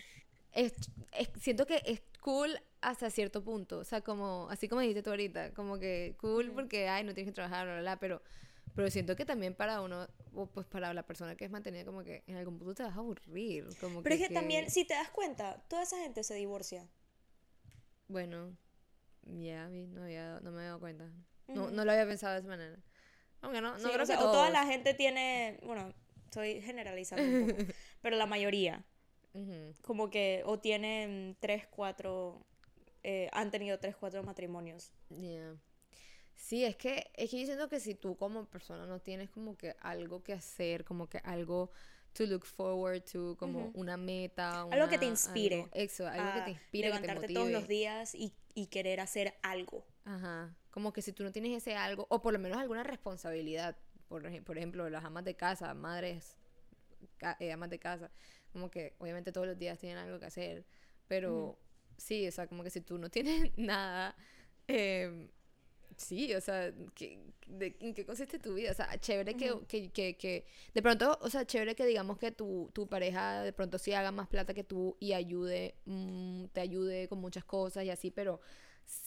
es, 0.51 0.73
siento 1.41 1.65
que 1.65 1.81
es 1.85 2.01
cool 2.21 2.59
hasta 2.81 3.09
cierto 3.09 3.43
punto 3.43 3.79
o 3.79 3.83
sea 3.83 4.01
como 4.01 4.47
así 4.50 4.67
como 4.67 4.81
dijiste 4.81 5.03
tú 5.03 5.09
ahorita 5.09 5.53
como 5.53 5.79
que 5.79 6.15
cool 6.19 6.51
porque 6.51 6.88
ay 6.89 7.03
no 7.03 7.13
tienes 7.13 7.31
que 7.31 7.35
trabajar 7.35 7.65
bla, 7.65 7.73
bla, 7.75 7.81
bla 7.81 8.00
pero 8.00 8.21
pero 8.75 8.89
siento 8.89 9.15
que 9.15 9.25
también 9.25 9.53
para 9.53 9.81
uno, 9.81 10.07
pues 10.53 10.65
para 10.65 10.93
la 10.93 11.03
persona 11.05 11.35
que 11.35 11.45
es 11.45 11.51
mantenida, 11.51 11.85
como 11.85 12.03
que 12.03 12.23
en 12.25 12.38
algún 12.38 12.57
punto 12.57 12.73
te 12.73 12.83
vas 12.83 12.95
a 12.95 13.00
aburrir. 13.00 13.67
Como 13.79 14.01
pero 14.01 14.15
es 14.15 14.27
que, 14.27 14.33
también, 14.33 14.69
si 14.71 14.85
te 14.85 14.95
das 14.95 15.09
cuenta, 15.12 15.63
toda 15.67 15.83
esa 15.83 15.97
gente 16.00 16.23
se 16.23 16.33
divorcia. 16.35 16.89
Bueno, 18.07 18.57
ya, 19.25 19.68
no, 19.70 20.39
no 20.42 20.51
me 20.51 20.62
he 20.62 20.65
dado 20.65 20.80
cuenta. 20.80 21.10
no, 21.48 21.72
no 21.72 21.86
lo 21.86 21.92
había 21.92 22.06
pensado 22.06 22.34
de 22.34 22.39
esa 22.39 22.50
manera. 22.50 22.77
Aunque 23.42 23.62
no, 23.62 23.77
no 23.77 23.92
creo 23.92 24.06
que 24.06 24.15
toda 24.15 24.50
la 24.50 24.65
gente 24.65 24.94
tiene, 24.94 25.60
bueno, 25.63 25.94
estoy 26.25 26.62
generalizando 26.62 27.24
un 27.24 27.48
poco, 27.48 27.72
pero 28.01 28.15
la 28.15 28.25
mayoría. 28.25 28.84
Como 29.82 30.12
que 30.12 30.44
o 30.46 30.60
tienen 30.60 31.36
tres, 31.39 31.65
cuatro, 31.68 32.46
eh, 33.01 33.30
han 33.34 33.50
tenido 33.50 33.80
tres, 33.80 33.96
cuatro 33.96 34.22
matrimonios. 34.24 34.94
Yeah. 35.10 35.56
Sí, 36.36 36.63
es 36.65 36.75
que, 36.75 37.12
es 37.15 37.32
que 37.32 37.39
yo 37.39 37.46
siento 37.46 37.68
que 37.68 37.80
si 37.80 37.96
tú 37.96 38.15
como 38.15 38.46
persona 38.46 38.86
no 38.86 39.00
tienes 39.00 39.30
como 39.30 39.58
que 39.58 39.75
algo 39.82 40.24
que 40.24 40.34
hacer, 40.34 40.84
como 40.86 41.10
que 41.10 41.18
algo 41.20 41.72
to 42.13 42.25
look 42.25 42.46
forward 42.46 43.03
to, 43.12 43.36
como 43.38 43.72
una 43.74 43.98
meta. 43.98 44.62
algo 44.62 44.88
que 44.88 44.98
te 44.98 45.05
inspire. 45.05 45.63
Algo, 45.63 45.70
eso, 45.74 46.08
algo 46.08 46.34
que 46.34 46.41
te 46.41 46.51
inspire. 46.51 46.88
Levantarte 46.89 47.34
todos 47.34 47.51
los 47.51 47.67
días 47.67 48.15
y, 48.15 48.34
y, 48.53 48.67
querer 48.67 49.00
hacer 49.00 49.36
algo. 49.41 49.86
Ajá. 50.05 50.55
Como 50.72 50.93
que 50.93 51.01
si 51.01 51.13
tú 51.13 51.24
no 51.24 51.32
tienes 51.32 51.58
ese 51.58 51.75
algo, 51.75 52.08
o 52.10 52.22
por 52.22 52.34
lo 52.34 52.39
menos 52.39 52.58
alguna 52.58 52.84
responsabilidad, 52.84 53.77
por, 54.08 54.43
por 54.43 54.58
ejemplo, 54.58 54.89
las 54.89 55.03
amas 55.03 55.24
de 55.24 55.36
casa, 55.36 55.74
madres, 55.74 56.38
eh, 57.39 57.51
amas 57.51 57.70
de 57.70 57.79
casa, 57.79 58.12
como 58.51 58.70
que 58.70 58.96
obviamente 59.00 59.32
todos 59.32 59.48
los 59.48 59.58
días 59.58 59.79
tienen 59.79 59.98
algo 59.98 60.20
que 60.20 60.25
hacer, 60.25 60.65
pero 61.08 61.60
sí, 61.98 62.27
o 62.27 62.32
sea, 62.32 62.48
como 62.48 62.63
que 62.63 62.70
si 62.70 62.82
tú 62.82 62.98
no 62.98 63.10
tienes 63.10 63.51
nada, 63.58 64.15
eh, 64.67 65.29
Sí, 65.98 66.34
o 66.34 66.42
sea, 66.42 66.72
de, 66.72 67.75
¿en 67.80 67.94
qué 67.94 68.06
consiste 68.06 68.40
tu 68.40 68.54
vida? 68.56 68.72
O 68.72 68.74
sea, 68.74 68.98
chévere 69.00 69.36
que, 69.36 69.54
que, 69.68 69.92
que, 69.92 70.18
que, 70.18 70.46
de 70.74 70.82
pronto, 70.82 71.18
o 71.22 71.30
sea, 71.30 71.46
chévere 71.46 71.75
que 71.75 71.86
digamos 71.86 72.18
que 72.18 72.32
tu, 72.32 72.70
tu 72.74 72.88
pareja 72.88 73.44
de 73.44 73.54
pronto 73.54 73.78
sí 73.78 73.94
haga 73.94 74.12
más 74.12 74.28
plata 74.28 74.54
que 74.54 74.63
tú 74.63 74.98
y 75.00 75.13
ayude, 75.13 75.75
mm, 75.86 76.46
te 76.46 76.62
ayude 76.62 77.08
con 77.08 77.20
muchas 77.20 77.46
cosas 77.46 77.86
y 77.86 77.90
así, 77.90 78.12
pero 78.12 78.42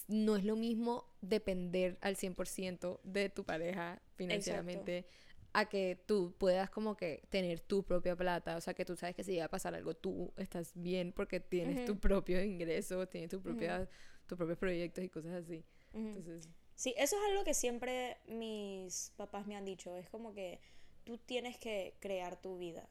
no 0.09 0.37
es 0.37 0.45
lo 0.45 0.56
mismo 0.56 1.12
depender 1.21 1.99
al 2.00 2.16
100% 2.16 3.00
de 3.02 3.28
tu 3.28 3.45
pareja 3.45 4.00
financieramente 4.16 5.06
a 5.52 5.66
que 5.66 5.99
tú 6.06 6.35
puedas 6.38 6.68
como 6.71 6.97
que 6.97 7.23
tener 7.30 7.61
tu 7.61 7.83
propia 7.83 8.14
plata, 8.14 8.56
o 8.56 8.61
sea, 8.61 8.75
que 8.75 8.85
tú 8.85 8.95
sabes 8.95 9.16
que 9.16 9.25
si 9.25 9.33
llega 9.33 9.47
a 9.47 9.50
pasar 9.50 9.75
algo, 9.75 9.95
tú 9.95 10.33
estás 10.37 10.73
bien 10.75 11.12
porque 11.12 11.40
tienes 11.40 11.87
tu 11.87 11.99
propio 11.99 12.42
ingreso, 12.42 13.06
tienes 13.09 13.30
tu 13.30 13.40
propia, 13.40 13.88
tus 14.26 14.37
propios 14.37 14.59
proyectos 14.59 15.02
y 15.02 15.09
cosas 15.09 15.33
así. 15.33 15.64
Entonces... 15.95 16.49
Sí, 16.76 16.95
eso 16.99 17.16
es 17.16 17.30
algo 17.30 17.42
que 17.42 17.54
siempre 17.54 18.18
mis 18.26 19.12
papás 19.16 19.47
me 19.47 19.56
han 19.56 19.64
dicho. 19.64 19.97
Es 19.97 20.09
como 20.11 20.35
que 20.35 20.61
tú 21.04 21.18
tienes 21.18 21.56
que 21.56 21.95
crear 22.00 22.37
tu 22.37 22.59
vida 22.59 22.87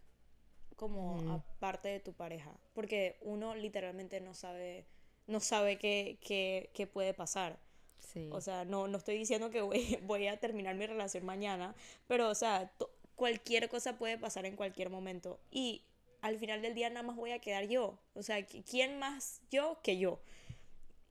como 0.75 1.31
aparte 1.31 1.89
de 1.89 1.99
tu 1.99 2.13
pareja. 2.13 2.51
Porque 2.73 3.17
uno 3.21 3.55
literalmente 3.55 4.19
no 4.21 4.33
sabe, 4.33 4.85
no 5.27 5.39
sabe 5.39 5.77
qué, 5.77 6.17
qué, 6.21 6.71
qué 6.73 6.87
puede 6.87 7.13
pasar. 7.13 7.59
Sí. 7.99 8.29
O 8.31 8.41
sea, 8.41 8.65
no, 8.65 8.87
no 8.87 8.97
estoy 8.97 9.17
diciendo 9.17 9.49
que 9.51 9.61
voy, 9.61 9.99
voy 10.03 10.27
a 10.27 10.39
terminar 10.39 10.75
mi 10.75 10.85
relación 10.85 11.25
mañana, 11.25 11.75
pero 12.07 12.29
o 12.29 12.35
sea, 12.35 12.71
cualquier 13.15 13.69
cosa 13.69 13.97
puede 13.97 14.17
pasar 14.17 14.45
en 14.45 14.55
cualquier 14.55 14.89
momento. 14.89 15.39
Y 15.51 15.83
al 16.21 16.39
final 16.39 16.61
del 16.61 16.73
día 16.73 16.89
nada 16.89 17.03
más 17.03 17.15
voy 17.15 17.31
a 17.31 17.39
quedar 17.39 17.67
yo. 17.67 17.99
O 18.15 18.23
sea, 18.23 18.45
¿quién 18.45 18.99
más 18.99 19.41
yo 19.51 19.79
que 19.83 19.97
yo? 19.97 20.19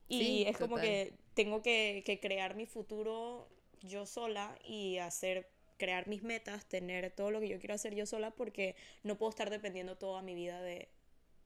Y 0.07 0.43
es 0.43 0.57
como 0.57 0.75
que 0.75 1.13
tengo 1.35 1.61
que, 1.61 2.19
crear 2.21 2.55
mi 2.55 2.65
futuro 2.65 3.47
yo 3.81 4.07
sola 4.07 4.57
y 4.65 4.97
hacer 4.97 5.51
crear 5.77 6.07
mis 6.07 6.23
metas, 6.23 6.65
tener 6.65 7.11
todo 7.11 7.29
lo 7.31 7.41
que 7.41 7.49
yo 7.49 7.59
quiero 7.59 7.75
hacer 7.75 7.93
yo 7.93 8.05
sola 8.05 8.31
porque 8.31 8.75
no 9.03 9.17
puedo 9.17 9.29
estar 9.29 9.49
dependiendo 9.49 9.97
toda 9.97 10.21
mi 10.21 10.33
vida 10.33 10.61
de, 10.61 10.89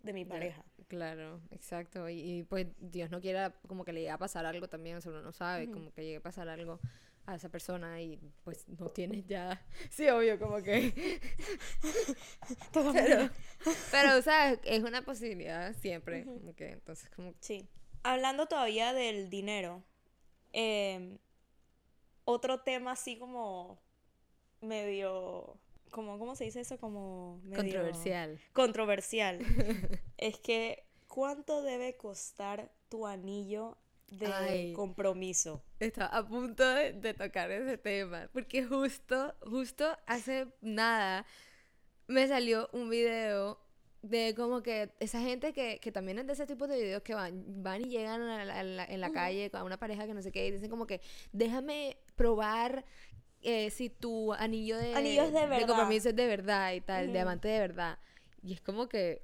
mi 0.03 0.23
pareja. 0.23 0.63
Claro, 0.87 1.41
exacto. 1.51 2.07
Y, 2.07 2.43
pues 2.43 2.67
Dios 2.79 3.09
no 3.09 3.19
quiera 3.19 3.55
como 3.67 3.83
que 3.83 3.91
le 3.91 4.01
llegue 4.01 4.11
a 4.11 4.17
pasar 4.17 4.45
algo 4.45 4.69
también, 4.69 4.97
o 4.97 5.01
sea, 5.01 5.11
uno 5.11 5.21
no 5.21 5.31
sabe, 5.33 5.69
como 5.69 5.91
que 5.91 6.03
llegue 6.03 6.17
a 6.17 6.21
pasar 6.21 6.47
algo 6.47 6.79
a 7.25 7.35
esa 7.35 7.49
persona 7.49 8.01
y 8.01 8.17
pues 8.43 8.67
no 8.69 8.89
tienes 8.89 9.25
ya... 9.25 9.61
Sí, 9.89 10.07
obvio, 10.07 10.39
como 10.39 10.61
que... 10.61 10.93
pero, 12.73 13.29
pero, 13.91 14.21
sea, 14.21 14.53
es 14.53 14.83
una 14.83 15.03
posibilidad 15.03 15.73
siempre. 15.73 16.25
entonces 16.59 17.09
como... 17.09 17.33
Sí 17.39 17.67
hablando 18.03 18.47
todavía 18.47 18.93
del 18.93 19.29
dinero, 19.29 19.83
em, 20.53 21.17
otro 22.25 22.61
tema 22.61 22.91
así 22.91 23.17
como 23.17 23.79
medio 24.61 25.59
como, 25.91 26.19
¿cómo 26.19 26.35
se 26.35 26.45
dice 26.45 26.61
eso? 26.61 26.77
Como 26.77 27.41
controversial. 27.55 28.39
Controversial. 28.53 29.39
es 30.17 30.37
que, 30.39 30.85
¿cuánto 31.07 31.61
debe 31.61 31.97
costar 31.97 32.71
tu 32.89 33.07
anillo 33.07 33.77
de 34.07 34.73
compromiso? 34.75 35.63
Estaba 35.79 36.07
a 36.15 36.27
punto 36.27 36.63
de, 36.63 36.93
de, 36.93 37.13
tocar 37.13 37.51
ese 37.51 37.77
tema, 37.77 38.29
porque 38.33 38.63
justo, 38.65 39.33
justo 39.41 39.97
hace 40.05 40.47
nada 40.61 41.25
me 42.07 42.27
salió 42.27 42.69
un 42.73 42.89
video 42.89 43.59
de 44.01 44.33
como 44.35 44.63
que 44.63 44.91
esa 44.99 45.19
gente 45.19 45.51
que, 45.51 45.79
que 45.79 45.91
también 45.91 46.19
es 46.19 46.27
de 46.27 46.33
ese 46.33 46.47
tipo 46.47 46.67
de 46.67 46.79
videos 46.79 47.01
que 47.01 47.15
van, 47.15 47.43
van 47.61 47.81
y 47.81 47.89
llegan 47.89 48.21
en 48.21 49.01
la 49.01 49.11
calle 49.11 49.51
con 49.51 49.63
una 49.63 49.77
pareja 49.77 50.07
que 50.07 50.13
no 50.13 50.21
sé 50.21 50.31
qué 50.31 50.47
y 50.47 50.51
dicen 50.51 50.69
como 50.69 50.87
que 50.87 51.01
déjame 51.33 51.97
probar 52.15 52.85
eh, 53.41 53.69
si 53.71 53.89
tu 53.89 54.33
anillo 54.33 54.77
de, 54.77 54.93
de, 54.93 55.65
compromiso 55.65 56.09
es 56.09 56.15
de 56.15 56.27
verdad 56.27 56.73
y 56.73 56.81
tal, 56.81 57.13
diamante 57.13 57.47
de 57.47 57.59
verdad. 57.59 57.99
Y 58.43 58.53
es 58.53 58.61
como 58.61 58.89
que. 58.89 59.23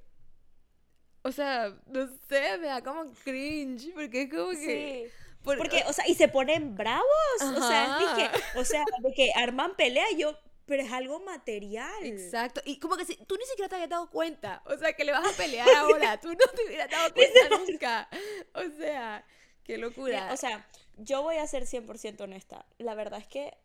O 1.22 1.32
sea, 1.32 1.76
no 1.86 2.08
sé, 2.28 2.56
me 2.58 2.68
da 2.68 2.82
como 2.82 3.12
cringe, 3.24 3.92
porque 3.94 4.22
es 4.22 4.30
como 4.30 4.50
que. 4.52 5.10
porque, 5.42 5.82
o 5.86 5.92
sea, 5.92 6.06
y 6.08 6.14
se 6.14 6.28
ponen 6.28 6.76
bravos. 6.76 7.04
O 7.40 7.68
sea, 7.68 7.98
que, 8.16 8.58
o 8.58 8.64
sea, 8.64 8.84
de 9.02 9.12
que 9.12 9.32
arman 9.34 9.76
pelea 9.76 10.06
yo, 10.16 10.38
pero 10.66 10.82
es 10.82 10.92
algo 10.92 11.20
material. 11.20 12.04
Exacto. 12.04 12.60
Y 12.64 12.78
como 12.78 12.96
que 12.96 13.04
si, 13.04 13.16
tú 13.16 13.36
ni 13.36 13.44
siquiera 13.46 13.68
te 13.68 13.76
habías 13.76 13.90
dado 13.90 14.10
cuenta. 14.10 14.62
O 14.66 14.76
sea, 14.76 14.92
que 14.92 15.04
le 15.04 15.12
vas 15.12 15.26
a 15.26 15.36
pelear 15.36 15.68
ahora. 15.76 16.20
tú 16.20 16.28
no 16.28 16.36
te 16.54 16.66
hubieras 16.66 16.90
dado 16.90 17.14
cuenta 17.14 17.48
nunca. 17.56 18.08
O 18.54 18.76
sea, 18.76 19.24
qué 19.64 19.78
locura. 19.78 20.32
O 20.32 20.36
sea, 20.36 20.68
yo 20.96 21.22
voy 21.22 21.36
a 21.36 21.46
ser 21.46 21.64
100% 21.64 22.20
honesta. 22.20 22.66
La 22.78 22.94
verdad 22.94 23.20
es 23.20 23.28
que 23.28 23.56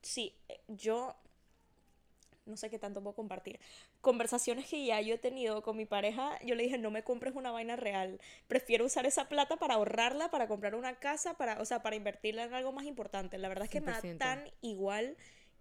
sí, 0.00 0.34
yo 0.68 1.16
no 2.46 2.56
sé 2.56 2.70
qué 2.70 2.78
tanto 2.78 3.02
puedo 3.02 3.14
compartir. 3.14 3.60
Conversaciones 4.00 4.68
que 4.68 4.84
ya 4.84 5.00
yo 5.00 5.14
he 5.14 5.18
tenido 5.18 5.62
con 5.62 5.76
mi 5.76 5.84
pareja, 5.84 6.38
yo 6.42 6.54
le 6.54 6.62
dije, 6.62 6.78
no 6.78 6.90
me 6.90 7.04
compres 7.04 7.34
una 7.34 7.50
vaina 7.50 7.76
real. 7.76 8.20
Prefiero 8.46 8.86
usar 8.86 9.04
esa 9.04 9.28
plata 9.28 9.56
para 9.56 9.74
ahorrarla, 9.74 10.30
para 10.30 10.48
comprar 10.48 10.74
una 10.74 10.98
casa, 10.98 11.36
para, 11.36 11.60
o 11.60 11.66
sea, 11.66 11.82
para 11.82 11.96
invertirla 11.96 12.44
en 12.44 12.54
algo 12.54 12.72
más 12.72 12.86
importante. 12.86 13.36
La 13.36 13.48
verdad 13.48 13.64
es 13.64 13.70
que 13.70 13.82
me 13.82 13.92
da 13.92 14.00
tan 14.16 14.50
igual 14.62 15.16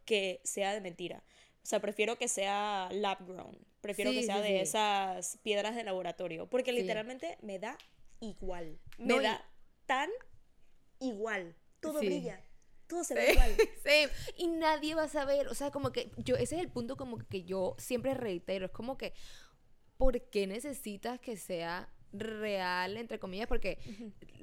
que 0.08 0.42
sea 0.44 0.74
de 0.74 0.82
mentira. 0.82 1.24
O 1.62 1.68
sea, 1.70 1.80
prefiero 1.80 2.18
que 2.18 2.28
sea 2.28 2.90
lab 2.92 3.28
grown. 3.28 3.56
Prefiero 3.82 4.10
que 4.12 4.24
sea 4.24 4.42
de 4.42 4.62
esas 4.62 5.38
piedras 5.44 5.76
de 5.76 5.84
laboratorio. 5.84 6.50
Porque 6.50 6.72
literalmente 6.72 7.38
me 7.44 7.60
da 7.60 7.78
igual. 8.20 8.80
Me 8.98 9.20
da 9.20 9.46
tan 9.86 10.10
igual. 11.00 11.56
Todo 11.80 12.00
brilla 12.00 12.42
todo 12.88 13.04
se 13.04 13.14
ve 13.14 13.34
igual. 13.34 13.56
Sí. 13.86 14.34
Y 14.38 14.48
nadie 14.48 14.96
va 14.96 15.04
a 15.04 15.10
saber, 15.10 15.48
o 15.48 15.54
sea, 15.54 15.72
como 15.72 15.92
que 15.92 16.12
yo, 16.18 16.36
ese 16.36 16.56
es 16.56 16.62
el 16.62 16.70
punto 16.70 16.98
como 16.98 17.18
que 17.18 17.44
yo 17.44 17.76
siempre 17.78 18.14
reitero, 18.14 18.66
es 18.66 18.72
como 18.72 18.98
que, 18.98 19.14
¿por 19.98 20.22
qué 20.30 20.48
necesitas 20.48 21.20
que 21.20 21.38
sea 21.38 21.90
real, 22.14 22.98
entre 22.98 23.20
comillas? 23.20 23.48
Porque 23.48 23.78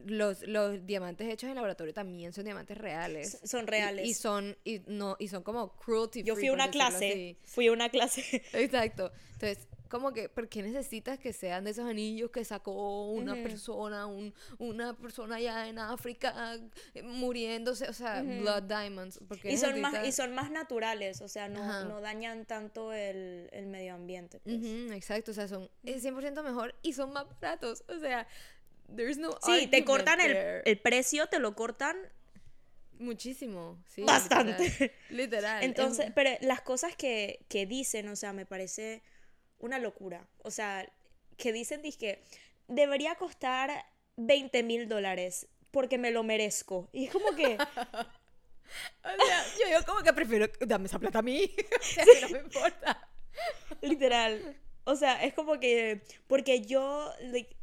los, 0.06 0.46
los 0.46 0.84
diamantes 0.86 1.28
hechos 1.32 1.48
en 1.48 1.56
laboratorio 1.56 1.92
también 1.92 2.32
son 2.32 2.44
diamantes 2.44 2.78
reales. 2.78 3.40
son 3.44 3.66
reales. 3.66 4.06
Y, 4.06 4.14
son, 4.14 4.56
y, 4.64 4.82
no, 4.86 5.16
y 5.18 5.28
son 5.28 5.42
como 5.42 5.76
cruelty 5.76 6.22
Yo 6.22 6.34
fui 6.34 6.48
a 6.48 6.52
una 6.52 6.70
clase, 6.70 7.36
fui 7.44 7.68
a 7.68 7.72
una 7.72 7.88
clase. 7.88 8.42
Exacto. 8.52 9.10
Entonces, 9.32 9.66
como 9.94 10.12
que, 10.12 10.28
¿por 10.28 10.48
qué 10.48 10.60
necesitas 10.60 11.20
que 11.20 11.32
sean 11.32 11.62
de 11.62 11.70
esos 11.70 11.88
anillos 11.88 12.32
que 12.32 12.44
sacó 12.44 13.12
una 13.12 13.34
persona, 13.36 14.06
un, 14.06 14.34
una 14.58 14.96
persona 14.96 15.36
allá 15.36 15.68
en 15.68 15.78
África 15.78 16.58
eh, 16.94 17.02
muriéndose? 17.04 17.88
O 17.88 17.92
sea, 17.92 18.20
Blood 18.20 18.64
Diamonds. 18.64 19.20
y, 19.44 19.56
son 19.56 19.80
más, 19.80 20.04
y 20.04 20.10
son 20.10 20.34
más 20.34 20.50
naturales, 20.50 21.20
o 21.20 21.28
sea, 21.28 21.48
no, 21.48 21.84
no 21.84 22.00
dañan 22.00 22.44
tanto 22.44 22.92
el, 22.92 23.48
el 23.52 23.66
medio 23.66 23.94
ambiente. 23.94 24.40
Pues. 24.40 24.56
exacto, 24.90 25.30
o 25.30 25.34
sea, 25.34 25.46
son 25.46 25.70
100% 25.84 26.42
mejor 26.42 26.74
y 26.82 26.94
son 26.94 27.12
más 27.12 27.26
baratos. 27.40 27.84
O 27.86 28.00
sea, 28.00 28.26
there's 28.96 29.16
no. 29.16 29.38
Sí, 29.44 29.68
te 29.68 29.84
cortan 29.84 30.20
el, 30.20 30.62
el 30.64 30.78
precio, 30.80 31.28
te 31.28 31.38
lo 31.38 31.54
cortan 31.54 31.96
Muchísimo, 32.98 33.82
sí. 33.86 34.02
Bastante. 34.02 34.92
Literal. 35.10 35.62
Entonces, 35.62 36.10
pero 36.14 36.30
las 36.40 36.62
cosas 36.62 36.96
que, 36.96 37.44
que, 37.48 37.66
dicen, 37.66 38.08
o 38.08 38.16
sea, 38.16 38.32
me 38.32 38.46
parece 38.46 39.02
una 39.64 39.78
locura. 39.78 40.26
O 40.42 40.50
sea, 40.50 40.86
que 41.36 41.52
dicen 41.52 41.82
que 41.82 42.22
debería 42.68 43.14
costar 43.16 43.84
20 44.16 44.62
mil 44.62 44.88
dólares 44.88 45.48
porque 45.70 45.98
me 45.98 46.10
lo 46.10 46.22
merezco. 46.22 46.88
Y 46.92 47.06
es 47.06 47.12
como 47.12 47.34
que... 47.34 47.58
o 49.04 49.26
sea, 49.26 49.70
yo, 49.70 49.84
como 49.86 50.02
que 50.02 50.12
prefiero, 50.12 50.46
dame 50.60 50.86
esa 50.86 50.98
plata 50.98 51.18
a 51.20 51.22
mí. 51.22 51.50
no 52.22 52.28
me 52.30 52.38
importa. 52.38 53.08
Literal. 53.80 54.56
O 54.86 54.96
sea, 54.96 55.24
es 55.24 55.32
como 55.32 55.58
que, 55.58 56.02
porque 56.26 56.60
yo, 56.60 57.10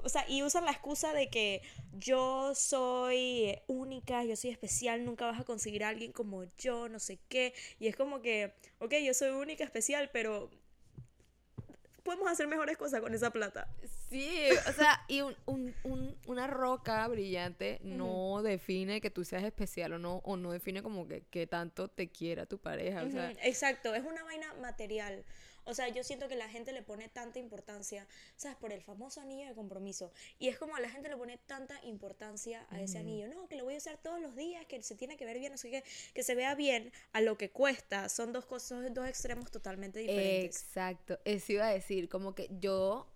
o 0.04 0.10
sea, 0.10 0.26
y 0.28 0.42
usan 0.42 0.66
la 0.66 0.72
excusa 0.72 1.14
de 1.14 1.30
que 1.30 1.62
yo 1.94 2.56
soy 2.56 3.56
única, 3.68 4.24
yo 4.24 4.36
soy 4.36 4.50
especial, 4.50 5.06
nunca 5.06 5.28
vas 5.28 5.40
a 5.40 5.44
conseguir 5.44 5.84
a 5.84 5.90
alguien 5.90 6.14
como 6.14 6.46
yo, 6.58 6.90
no 6.90 7.00
sé 7.00 7.20
qué. 7.30 7.54
Y 7.80 7.88
es 7.88 7.96
como 7.96 8.24
que, 8.24 8.54
ok, 8.80 8.96
yo 9.04 9.14
soy 9.14 9.30
única, 9.30 9.64
especial, 9.64 10.10
pero 10.12 10.50
podemos 12.04 12.30
hacer 12.30 12.48
mejores 12.48 12.78
cosas 12.78 13.02
con 13.02 13.14
esa 13.14 13.32
plata. 13.32 13.68
Sí, 14.10 14.50
o 14.68 14.72
sea, 14.74 15.04
y 15.08 15.22
un, 15.22 15.36
un, 15.46 16.18
una 16.28 16.48
roca 16.48 17.08
brillante 17.08 17.80
no 17.84 18.42
define 18.44 19.02
que 19.02 19.10
tú 19.10 19.24
seas 19.24 19.44
especial 19.44 19.94
o 19.94 20.00
no, 20.00 20.18
o 20.24 20.38
no 20.38 20.52
define 20.52 20.84
como 20.84 21.08
que, 21.08 21.22
que 21.30 21.48
tanto 21.48 21.88
te 21.88 22.10
quiera 22.10 22.46
tu 22.46 22.58
pareja. 22.58 23.04
o 23.04 23.10
sea. 23.10 23.32
Exacto, 23.44 23.94
es 23.94 24.04
una 24.04 24.24
vaina 24.24 24.54
material. 24.62 25.24
O 25.66 25.74
sea, 25.74 25.88
yo 25.90 26.04
siento 26.04 26.28
que 26.28 26.36
la 26.36 26.50
gente 26.50 26.72
le 26.72 26.82
pone 26.82 27.10
tanta 27.10 27.40
importancia, 27.40 28.08
¿sabes? 28.36 28.58
Por 28.58 28.72
el 28.74 28.82
famoso 28.82 29.22
anillo 29.22 29.48
de 29.48 29.54
compromiso. 29.54 30.12
Y 30.40 30.48
es 30.48 30.58
como 30.58 30.78
la 30.78 30.90
gente 30.90 31.10
le 31.10 31.18
pone 31.18 31.38
tanta 31.38 31.80
importancia 31.84 32.66
a 32.70 32.82
ese 32.82 32.98
anillo. 32.98 33.28
No, 33.28 33.48
que 33.48 33.56
lo 33.56 33.64
voy 33.64 33.76
a 33.76 33.78
usar 33.78 33.98
todos 33.98 34.20
los 34.20 34.36
días, 34.36 34.66
que 34.66 34.82
se 34.82 34.96
tiene 34.96 35.18
que 35.18 35.26
ver 35.26 35.38
bien, 35.40 35.52
no 35.52 35.58
sé 35.58 35.70
qué, 35.70 35.84
que 36.14 36.24
se 36.24 36.36
vea 36.36 36.56
bien 36.56 36.92
a 37.14 37.22
lo 37.22 37.38
que 37.38 37.52
cuesta. 37.52 38.10
Son 38.10 38.34
dos 38.34 38.46
cosas, 38.46 38.94
dos 38.94 39.08
extremos 39.08 39.52
totalmente 39.52 40.00
diferentes. 40.00 40.62
Exacto. 40.62 41.20
Eso 41.26 41.54
iba 41.54 41.68
a 41.68 41.72
decir, 41.72 42.10
como 42.10 42.34
que 42.34 42.50
yo 42.60 43.08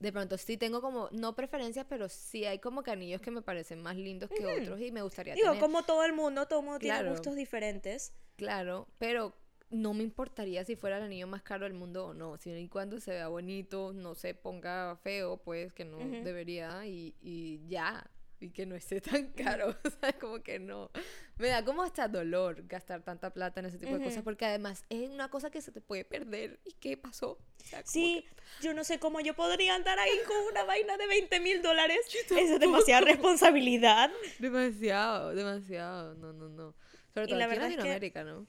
de 0.00 0.12
pronto 0.12 0.38
sí 0.38 0.56
tengo 0.56 0.80
como, 0.80 1.08
no 1.12 1.36
preferencias, 1.36 1.86
pero 1.88 2.08
sí 2.08 2.46
hay 2.46 2.58
como 2.58 2.82
que 2.82 2.90
anillos 2.90 3.20
que 3.20 3.30
me 3.30 3.42
parecen 3.42 3.82
más 3.82 3.96
lindos 3.96 4.30
que 4.30 4.46
otros 4.46 4.80
y 4.80 4.90
me 4.90 5.02
gustaría 5.02 5.34
Digo, 5.34 5.58
como 5.58 5.84
todo 5.84 6.04
el 6.04 6.14
mundo, 6.14 6.48
todo 6.48 6.60
el 6.60 6.64
mundo 6.64 6.78
tiene 6.78 7.08
gustos 7.08 7.36
diferentes. 7.36 8.12
Claro, 8.36 8.88
pero 8.98 9.34
no 9.70 9.94
me 9.94 10.02
importaría 10.02 10.64
si 10.64 10.76
fuera 10.76 10.98
el 10.98 11.04
anillo 11.04 11.26
más 11.26 11.42
caro 11.42 11.64
del 11.64 11.74
mundo 11.74 12.08
o 12.08 12.14
no, 12.14 12.36
si 12.38 12.50
y 12.50 12.68
cuando 12.68 13.00
se 13.00 13.12
vea 13.12 13.28
bonito, 13.28 13.92
no 13.92 14.14
se 14.14 14.34
ponga 14.34 14.96
feo, 14.96 15.38
pues 15.38 15.72
que 15.72 15.84
no 15.84 15.98
debería 15.98 16.84
y, 16.86 17.14
y 17.22 17.60
ya, 17.68 18.04
y 18.40 18.50
que 18.50 18.66
no 18.66 18.74
esté 18.74 19.00
tan 19.00 19.28
caro, 19.32 19.76
o 19.84 19.90
sea, 19.90 20.12
como 20.14 20.42
que 20.42 20.58
no. 20.58 20.90
Me 21.38 21.48
da 21.48 21.64
como 21.64 21.82
hasta 21.82 22.08
dolor 22.08 22.66
gastar 22.66 23.02
tanta 23.02 23.32
plata 23.32 23.60
en 23.60 23.66
ese 23.66 23.78
tipo 23.78 23.96
de 23.96 24.04
cosas, 24.04 24.22
porque 24.22 24.44
además 24.44 24.84
es 24.88 25.08
una 25.08 25.30
cosa 25.30 25.50
que 25.50 25.62
se 25.62 25.72
te 25.72 25.80
puede 25.80 26.04
perder. 26.04 26.58
¿Y 26.64 26.72
qué 26.72 26.96
pasó? 26.96 27.38
sí, 27.84 28.24
yo 28.60 28.74
no 28.74 28.84
sé 28.84 28.98
cómo 28.98 29.20
yo 29.20 29.34
podría 29.34 29.74
andar 29.74 29.98
ahí 29.98 30.18
con 30.26 30.36
una 30.50 30.64
vaina 30.64 30.96
de 30.98 31.06
20 31.06 31.40
mil 31.40 31.62
dólares. 31.62 32.00
Es 32.30 32.60
demasiada 32.60 33.02
responsabilidad. 33.02 34.10
Demasiado, 34.38 35.34
demasiado, 35.34 36.14
no, 36.14 36.32
no, 36.32 36.48
no. 36.48 36.74
Sobre 37.14 37.26
todo 37.26 37.36
aquí 37.42 37.54
en 37.54 37.60
Latinoamérica, 37.60 38.24
¿no? 38.24 38.46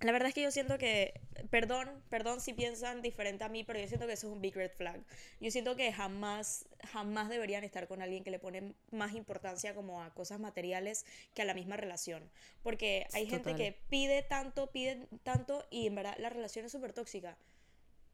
La 0.00 0.12
verdad 0.12 0.28
es 0.28 0.34
que 0.34 0.42
yo 0.42 0.50
siento 0.50 0.78
que, 0.78 1.20
perdón, 1.50 1.88
perdón 2.08 2.40
si 2.40 2.54
piensan 2.54 3.02
diferente 3.02 3.44
a 3.44 3.50
mí, 3.50 3.64
pero 3.64 3.78
yo 3.78 3.86
siento 3.86 4.06
que 4.06 4.14
eso 4.14 4.28
es 4.28 4.32
un 4.32 4.40
big 4.40 4.54
red 4.54 4.70
flag. 4.70 5.00
Yo 5.40 5.50
siento 5.50 5.76
que 5.76 5.92
jamás, 5.92 6.66
jamás 6.92 7.28
deberían 7.28 7.64
estar 7.64 7.86
con 7.86 8.00
alguien 8.00 8.24
que 8.24 8.30
le 8.30 8.38
pone 8.38 8.74
más 8.90 9.14
importancia 9.14 9.74
como 9.74 10.02
a 10.02 10.14
cosas 10.14 10.40
materiales 10.40 11.04
que 11.34 11.42
a 11.42 11.44
la 11.44 11.52
misma 11.52 11.76
relación. 11.76 12.30
Porque 12.62 13.06
hay 13.12 13.26
gente 13.26 13.54
que 13.54 13.78
pide 13.90 14.22
tanto, 14.22 14.68
pide 14.68 15.06
tanto 15.22 15.66
y 15.70 15.86
en 15.86 15.94
verdad 15.94 16.16
la 16.18 16.30
relación 16.30 16.64
es 16.64 16.72
súper 16.72 16.94
tóxica. 16.94 17.36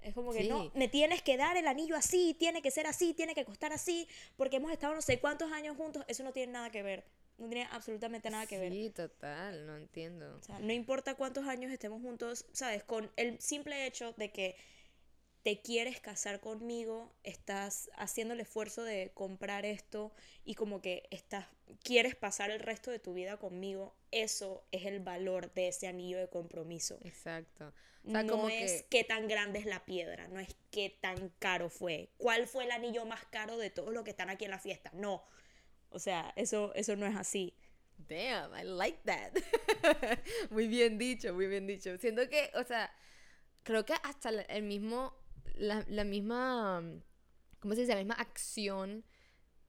Es 0.02 0.14
como 0.14 0.32
que 0.32 0.44
no, 0.44 0.70
me 0.74 0.88
tienes 0.88 1.22
que 1.22 1.36
dar 1.36 1.56
el 1.56 1.66
anillo 1.66 1.96
así, 1.96 2.34
tiene 2.38 2.62
que 2.62 2.70
ser 2.70 2.86
así, 2.86 3.14
tiene 3.14 3.34
que 3.34 3.44
costar 3.44 3.72
así, 3.72 4.06
porque 4.36 4.56
hemos 4.56 4.70
estado 4.70 4.94
no 4.94 5.02
sé 5.02 5.18
cuántos 5.18 5.50
años 5.52 5.76
juntos, 5.76 6.04
eso 6.06 6.22
no 6.22 6.32
tiene 6.32 6.52
nada 6.52 6.70
que 6.70 6.82
ver. 6.82 7.04
No 7.38 7.48
tiene 7.48 7.68
absolutamente 7.70 8.30
nada 8.30 8.46
que 8.46 8.58
ver. 8.58 8.72
Sí, 8.72 8.90
total, 8.90 9.66
no 9.66 9.76
entiendo. 9.76 10.36
O 10.38 10.42
sea, 10.42 10.58
no 10.58 10.72
importa 10.72 11.14
cuántos 11.14 11.46
años 11.46 11.70
estemos 11.70 12.00
juntos, 12.00 12.46
¿sabes? 12.52 12.82
Con 12.82 13.10
el 13.16 13.40
simple 13.40 13.86
hecho 13.86 14.12
de 14.16 14.32
que 14.32 14.56
te 15.46 15.60
quieres 15.60 16.00
casar 16.00 16.40
conmigo, 16.40 17.14
estás 17.22 17.88
haciendo 17.94 18.34
el 18.34 18.40
esfuerzo 18.40 18.82
de 18.82 19.12
comprar 19.14 19.64
esto 19.64 20.12
y 20.44 20.54
como 20.54 20.80
que 20.80 21.06
estás 21.12 21.46
quieres 21.84 22.16
pasar 22.16 22.50
el 22.50 22.58
resto 22.58 22.90
de 22.90 22.98
tu 22.98 23.14
vida 23.14 23.36
conmigo, 23.36 23.94
eso 24.10 24.66
es 24.72 24.86
el 24.86 24.98
valor 24.98 25.52
de 25.54 25.68
ese 25.68 25.86
anillo 25.86 26.18
de 26.18 26.28
compromiso. 26.28 26.98
Exacto. 27.04 27.72
no 28.02 28.48
es 28.48 28.84
qué 28.90 29.04
tan 29.04 29.28
grande 29.28 29.60
es 29.60 29.66
la 29.66 29.84
piedra, 29.84 30.26
no 30.26 30.40
es 30.40 30.48
qué 30.72 30.90
tan 31.00 31.28
caro 31.38 31.70
fue, 31.70 32.10
cuál 32.16 32.48
fue 32.48 32.64
el 32.64 32.72
anillo 32.72 33.04
más 33.04 33.24
caro 33.26 33.56
de 33.56 33.70
todos 33.70 33.92
los 33.92 34.02
que 34.02 34.10
están 34.10 34.30
aquí 34.30 34.46
en 34.46 34.50
la 34.50 34.58
fiesta, 34.58 34.90
no, 34.94 35.24
o 35.90 35.98
sea, 35.98 36.32
eso, 36.36 36.72
eso 36.74 36.96
no 36.96 37.06
es 37.06 37.16
así. 37.16 37.54
Damn, 38.08 38.54
I 38.54 38.64
like 38.64 39.00
that. 39.04 39.32
muy 40.50 40.68
bien 40.68 40.98
dicho, 40.98 41.32
muy 41.34 41.46
bien 41.46 41.66
dicho. 41.66 41.96
Siento 41.98 42.28
que, 42.28 42.50
o 42.54 42.62
sea, 42.64 42.90
creo 43.62 43.84
que 43.84 43.94
hasta 44.02 44.30
el 44.30 44.62
mismo, 44.62 45.14
la, 45.54 45.84
la 45.88 46.04
misma, 46.04 46.82
¿cómo 47.60 47.74
se 47.74 47.80
dice? 47.80 47.94
La 47.94 48.00
misma 48.00 48.14
acción 48.14 49.04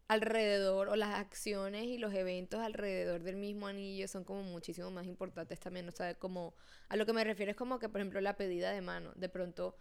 alrededor 0.08 0.90
o 0.90 0.96
las 0.96 1.16
acciones 1.16 1.84
y 1.84 1.98
los 1.98 2.14
eventos 2.14 2.62
alrededor 2.62 3.24
del 3.24 3.36
mismo 3.36 3.68
anillo 3.68 4.08
son 4.08 4.24
como 4.24 4.44
muchísimo 4.44 4.90
más 4.90 5.06
importantes 5.06 5.60
también, 5.60 5.88
o 5.90 5.92
sea, 5.92 6.16
como 6.16 6.56
a 6.88 6.96
lo 6.96 7.06
que 7.06 7.14
me 7.14 7.24
refiero 7.24 7.52
es 7.52 7.58
como 7.58 7.78
que 7.80 7.90
por 7.90 8.00
ejemplo 8.00 8.22
la 8.22 8.38
pedida 8.38 8.72
de 8.72 8.82
mano, 8.82 9.12
de 9.16 9.28
pronto 9.28 9.76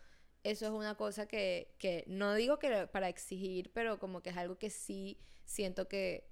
eso 0.50 0.66
es 0.66 0.72
una 0.72 0.96
cosa 0.96 1.26
que, 1.26 1.74
que 1.78 2.04
no 2.06 2.34
digo 2.34 2.58
que 2.58 2.86
para 2.86 3.08
exigir, 3.08 3.70
pero 3.72 3.98
como 3.98 4.22
que 4.22 4.30
es 4.30 4.36
algo 4.36 4.58
que 4.58 4.70
sí 4.70 5.18
siento 5.44 5.88
que 5.88 6.28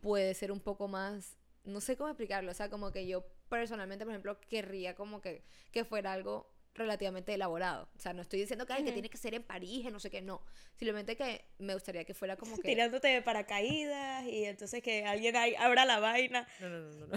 puede 0.00 0.34
ser 0.34 0.52
un 0.52 0.60
poco 0.60 0.88
más, 0.88 1.36
no 1.64 1.80
sé 1.80 1.96
cómo 1.96 2.10
explicarlo, 2.10 2.50
o 2.50 2.54
sea, 2.54 2.70
como 2.70 2.90
que 2.92 3.06
yo 3.06 3.26
personalmente, 3.48 4.04
por 4.04 4.12
ejemplo, 4.12 4.40
querría 4.40 4.94
como 4.94 5.20
que, 5.20 5.42
que 5.72 5.84
fuera 5.84 6.12
algo 6.12 6.50
relativamente 6.74 7.34
elaborado. 7.34 7.88
O 7.96 7.98
sea, 7.98 8.12
no 8.12 8.22
estoy 8.22 8.40
diciendo 8.40 8.64
que, 8.66 8.82
que 8.84 8.92
tiene 8.92 9.10
que 9.10 9.18
ser 9.18 9.34
en 9.34 9.42
París, 9.42 9.90
no 9.90 10.00
sé 10.00 10.10
qué, 10.10 10.22
no. 10.22 10.42
Simplemente 10.76 11.16
que 11.16 11.44
me 11.58 11.74
gustaría 11.74 12.04
que 12.04 12.14
fuera 12.14 12.36
como 12.36 12.56
que... 12.56 12.62
Tirándote 12.62 13.08
de 13.08 13.22
paracaídas 13.22 14.24
y 14.26 14.44
entonces 14.44 14.82
que 14.82 15.04
alguien 15.04 15.36
ahí 15.36 15.54
abra 15.56 15.84
la 15.84 15.98
vaina. 15.98 16.46
No, 16.60 16.68
no, 16.68 16.80
no, 16.80 17.06
no. 17.06 17.16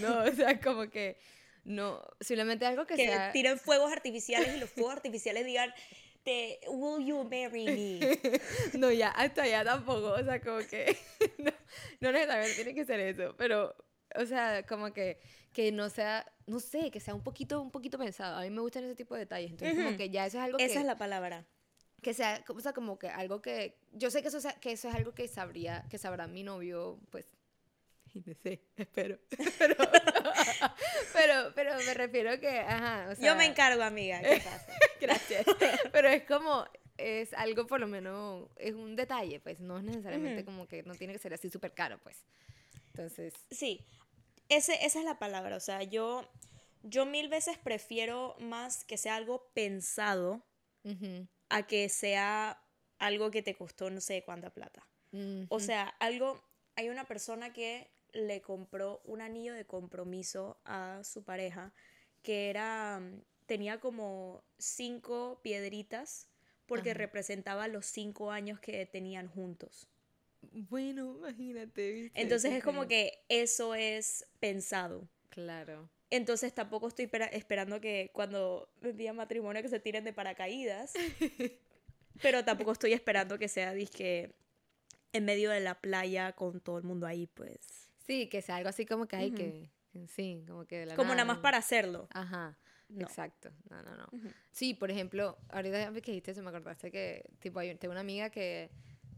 No, 0.00 0.24
no 0.24 0.30
o 0.30 0.32
sea, 0.34 0.60
como 0.60 0.88
que... 0.88 1.16
No, 1.64 2.02
simplemente 2.20 2.66
algo 2.66 2.86
que, 2.86 2.96
que 2.96 3.06
sea... 3.06 3.32
tiren 3.32 3.58
fuegos 3.58 3.92
artificiales 3.92 4.56
y 4.56 4.60
los 4.60 4.70
fuegos 4.70 4.94
artificiales 4.94 5.44
digan... 5.46 5.72
Te, 6.24 6.60
will 6.68 7.04
you 7.04 7.24
marry 7.24 7.64
me? 7.64 8.20
no, 8.78 8.92
ya, 8.92 9.08
hasta 9.08 9.42
allá 9.42 9.64
tampoco, 9.64 10.12
o 10.12 10.22
sea, 10.22 10.40
como 10.40 10.58
que 10.58 10.96
no, 11.38 11.50
no 11.98 12.12
necesariamente 12.12 12.54
tiene 12.54 12.74
que 12.76 12.84
ser 12.84 13.00
eso, 13.00 13.34
pero, 13.36 13.74
o 14.14 14.24
sea, 14.24 14.64
como 14.64 14.92
que 14.92 15.18
que 15.52 15.70
no 15.70 15.90
sea, 15.90 16.26
no 16.46 16.60
sé, 16.60 16.90
que 16.90 17.00
sea 17.00 17.14
un 17.14 17.22
poquito, 17.22 17.60
un 17.60 17.70
poquito 17.70 17.98
pensado. 17.98 18.38
A 18.38 18.42
mí 18.42 18.50
me 18.50 18.60
gustan 18.60 18.84
ese 18.84 18.94
tipo 18.94 19.14
de 19.14 19.20
detalles. 19.20 19.50
Entonces, 19.50 19.76
como 19.76 19.96
que 19.96 20.10
ya 20.10 20.26
eso 20.26 20.38
es 20.38 20.44
algo 20.44 20.58
Esa 20.58 20.80
es 20.80 20.86
la 20.86 20.96
palabra. 20.96 21.46
Que 22.00 22.14
sea, 22.14 22.42
o 22.48 22.60
sea, 22.60 22.72
como 22.72 22.98
que 22.98 23.08
algo 23.08 23.40
que, 23.42 23.78
yo 23.92 24.10
sé 24.10 24.22
que 24.22 24.28
eso, 24.28 24.38
que 24.60 24.72
eso 24.72 24.88
es 24.88 24.94
algo 24.94 25.14
que 25.14 25.28
sabría, 25.28 25.86
que 25.88 25.98
sabrá 25.98 26.26
mi 26.26 26.42
novio, 26.42 26.98
pues, 27.10 27.26
y 28.14 28.20
no 28.26 28.34
sé, 28.42 28.62
espero. 28.76 29.18
Pero, 29.58 29.76
pero, 31.12 31.52
pero 31.54 31.76
me 31.76 31.94
refiero 31.94 32.38
que, 32.40 32.60
ajá, 32.60 33.08
o 33.10 33.14
sea, 33.14 33.26
Yo 33.26 33.36
me 33.36 33.44
encargo, 33.44 33.82
amiga, 33.82 34.20
¿qué 34.20 34.36
pasa? 34.44 34.66
Gracias. 35.00 35.46
Pero 35.92 36.08
es 36.08 36.24
como, 36.24 36.64
es 36.98 37.32
algo 37.34 37.66
por 37.66 37.80
lo 37.80 37.86
menos, 37.86 38.48
es 38.56 38.74
un 38.74 38.96
detalle, 38.96 39.40
pues, 39.40 39.60
no 39.60 39.78
es 39.78 39.84
necesariamente 39.84 40.44
como 40.44 40.66
que 40.68 40.82
no 40.82 40.94
tiene 40.94 41.12
que 41.12 41.18
ser 41.18 41.34
así 41.34 41.50
súper 41.50 41.72
caro, 41.74 41.98
pues. 42.02 42.24
Entonces. 42.88 43.34
Sí, 43.50 43.84
esa 44.48 44.74
es 44.74 44.94
la 45.04 45.18
palabra, 45.18 45.56
o 45.56 45.60
sea, 45.60 45.82
yo, 45.82 46.30
yo 46.82 47.06
mil 47.06 47.28
veces 47.28 47.58
prefiero 47.58 48.36
más 48.38 48.84
que 48.84 48.98
sea 48.98 49.16
algo 49.16 49.50
pensado 49.54 50.44
a 51.48 51.66
que 51.68 51.88
sea 51.88 52.60
algo 52.98 53.30
que 53.30 53.40
te 53.40 53.54
costó 53.54 53.88
no 53.88 54.00
sé 54.00 54.24
cuánta 54.24 54.50
plata. 54.50 54.86
O 55.48 55.60
sea, 55.60 55.88
algo, 56.00 56.42
hay 56.74 56.88
una 56.88 57.04
persona 57.04 57.52
que 57.52 57.91
le 58.12 58.40
compró 58.40 59.00
un 59.04 59.20
anillo 59.20 59.54
de 59.54 59.64
compromiso 59.64 60.58
a 60.64 61.02
su 61.04 61.24
pareja 61.24 61.72
que 62.22 62.50
era, 62.50 63.00
tenía 63.46 63.80
como 63.80 64.44
cinco 64.58 65.40
piedritas 65.42 66.28
porque 66.66 66.94
representaba 66.94 67.68
los 67.68 67.86
cinco 67.86 68.30
años 68.30 68.60
que 68.60 68.86
tenían 68.86 69.28
juntos. 69.28 69.88
Bueno, 70.52 71.16
imagínate. 71.18 72.10
Entonces 72.14 72.52
es 72.52 72.64
como 72.64 72.86
que 72.86 73.24
eso 73.28 73.74
es 73.74 74.26
pensado. 74.40 75.08
Claro. 75.28 75.90
Entonces 76.10 76.54
tampoco 76.54 76.88
estoy 76.88 77.10
esperando 77.32 77.80
que 77.80 78.10
cuando 78.12 78.68
día 78.94 79.12
matrimonio 79.12 79.62
que 79.62 79.68
se 79.68 79.80
tiren 79.80 80.04
de 80.04 80.12
paracaídas. 80.12 80.92
pero 82.22 82.44
tampoco 82.44 82.72
estoy 82.72 82.92
esperando 82.92 83.38
que 83.38 83.48
sea 83.48 83.72
disque 83.72 84.34
en 85.12 85.24
medio 85.24 85.50
de 85.50 85.60
la 85.60 85.80
playa 85.80 86.32
con 86.32 86.60
todo 86.60 86.78
el 86.78 86.84
mundo 86.84 87.06
ahí, 87.06 87.26
pues. 87.26 87.91
Sí, 88.06 88.28
que 88.28 88.42
sea 88.42 88.56
algo 88.56 88.68
así 88.68 88.86
como 88.86 89.06
que 89.06 89.16
hay 89.16 89.32
que. 89.32 89.70
Sí, 90.08 90.44
como 90.46 90.66
que. 90.66 90.86
como 90.96 91.10
nada. 91.10 91.24
más 91.24 91.38
para 91.38 91.58
hacerlo. 91.58 92.08
Ajá. 92.12 92.58
Exacto. 92.98 93.50
No, 93.70 93.82
no, 93.82 93.96
no. 93.96 94.06
Sí, 94.50 94.74
por 94.74 94.90
ejemplo, 94.90 95.38
ahorita 95.48 95.92
que 95.94 96.12
dijiste 96.12 96.32
eso, 96.32 96.42
me 96.42 96.50
acordaste 96.50 96.90
que, 96.90 97.24
tipo, 97.38 97.58
hay, 97.58 97.74
tengo 97.76 97.92
una 97.92 98.00
amiga 98.00 98.28
que 98.28 98.70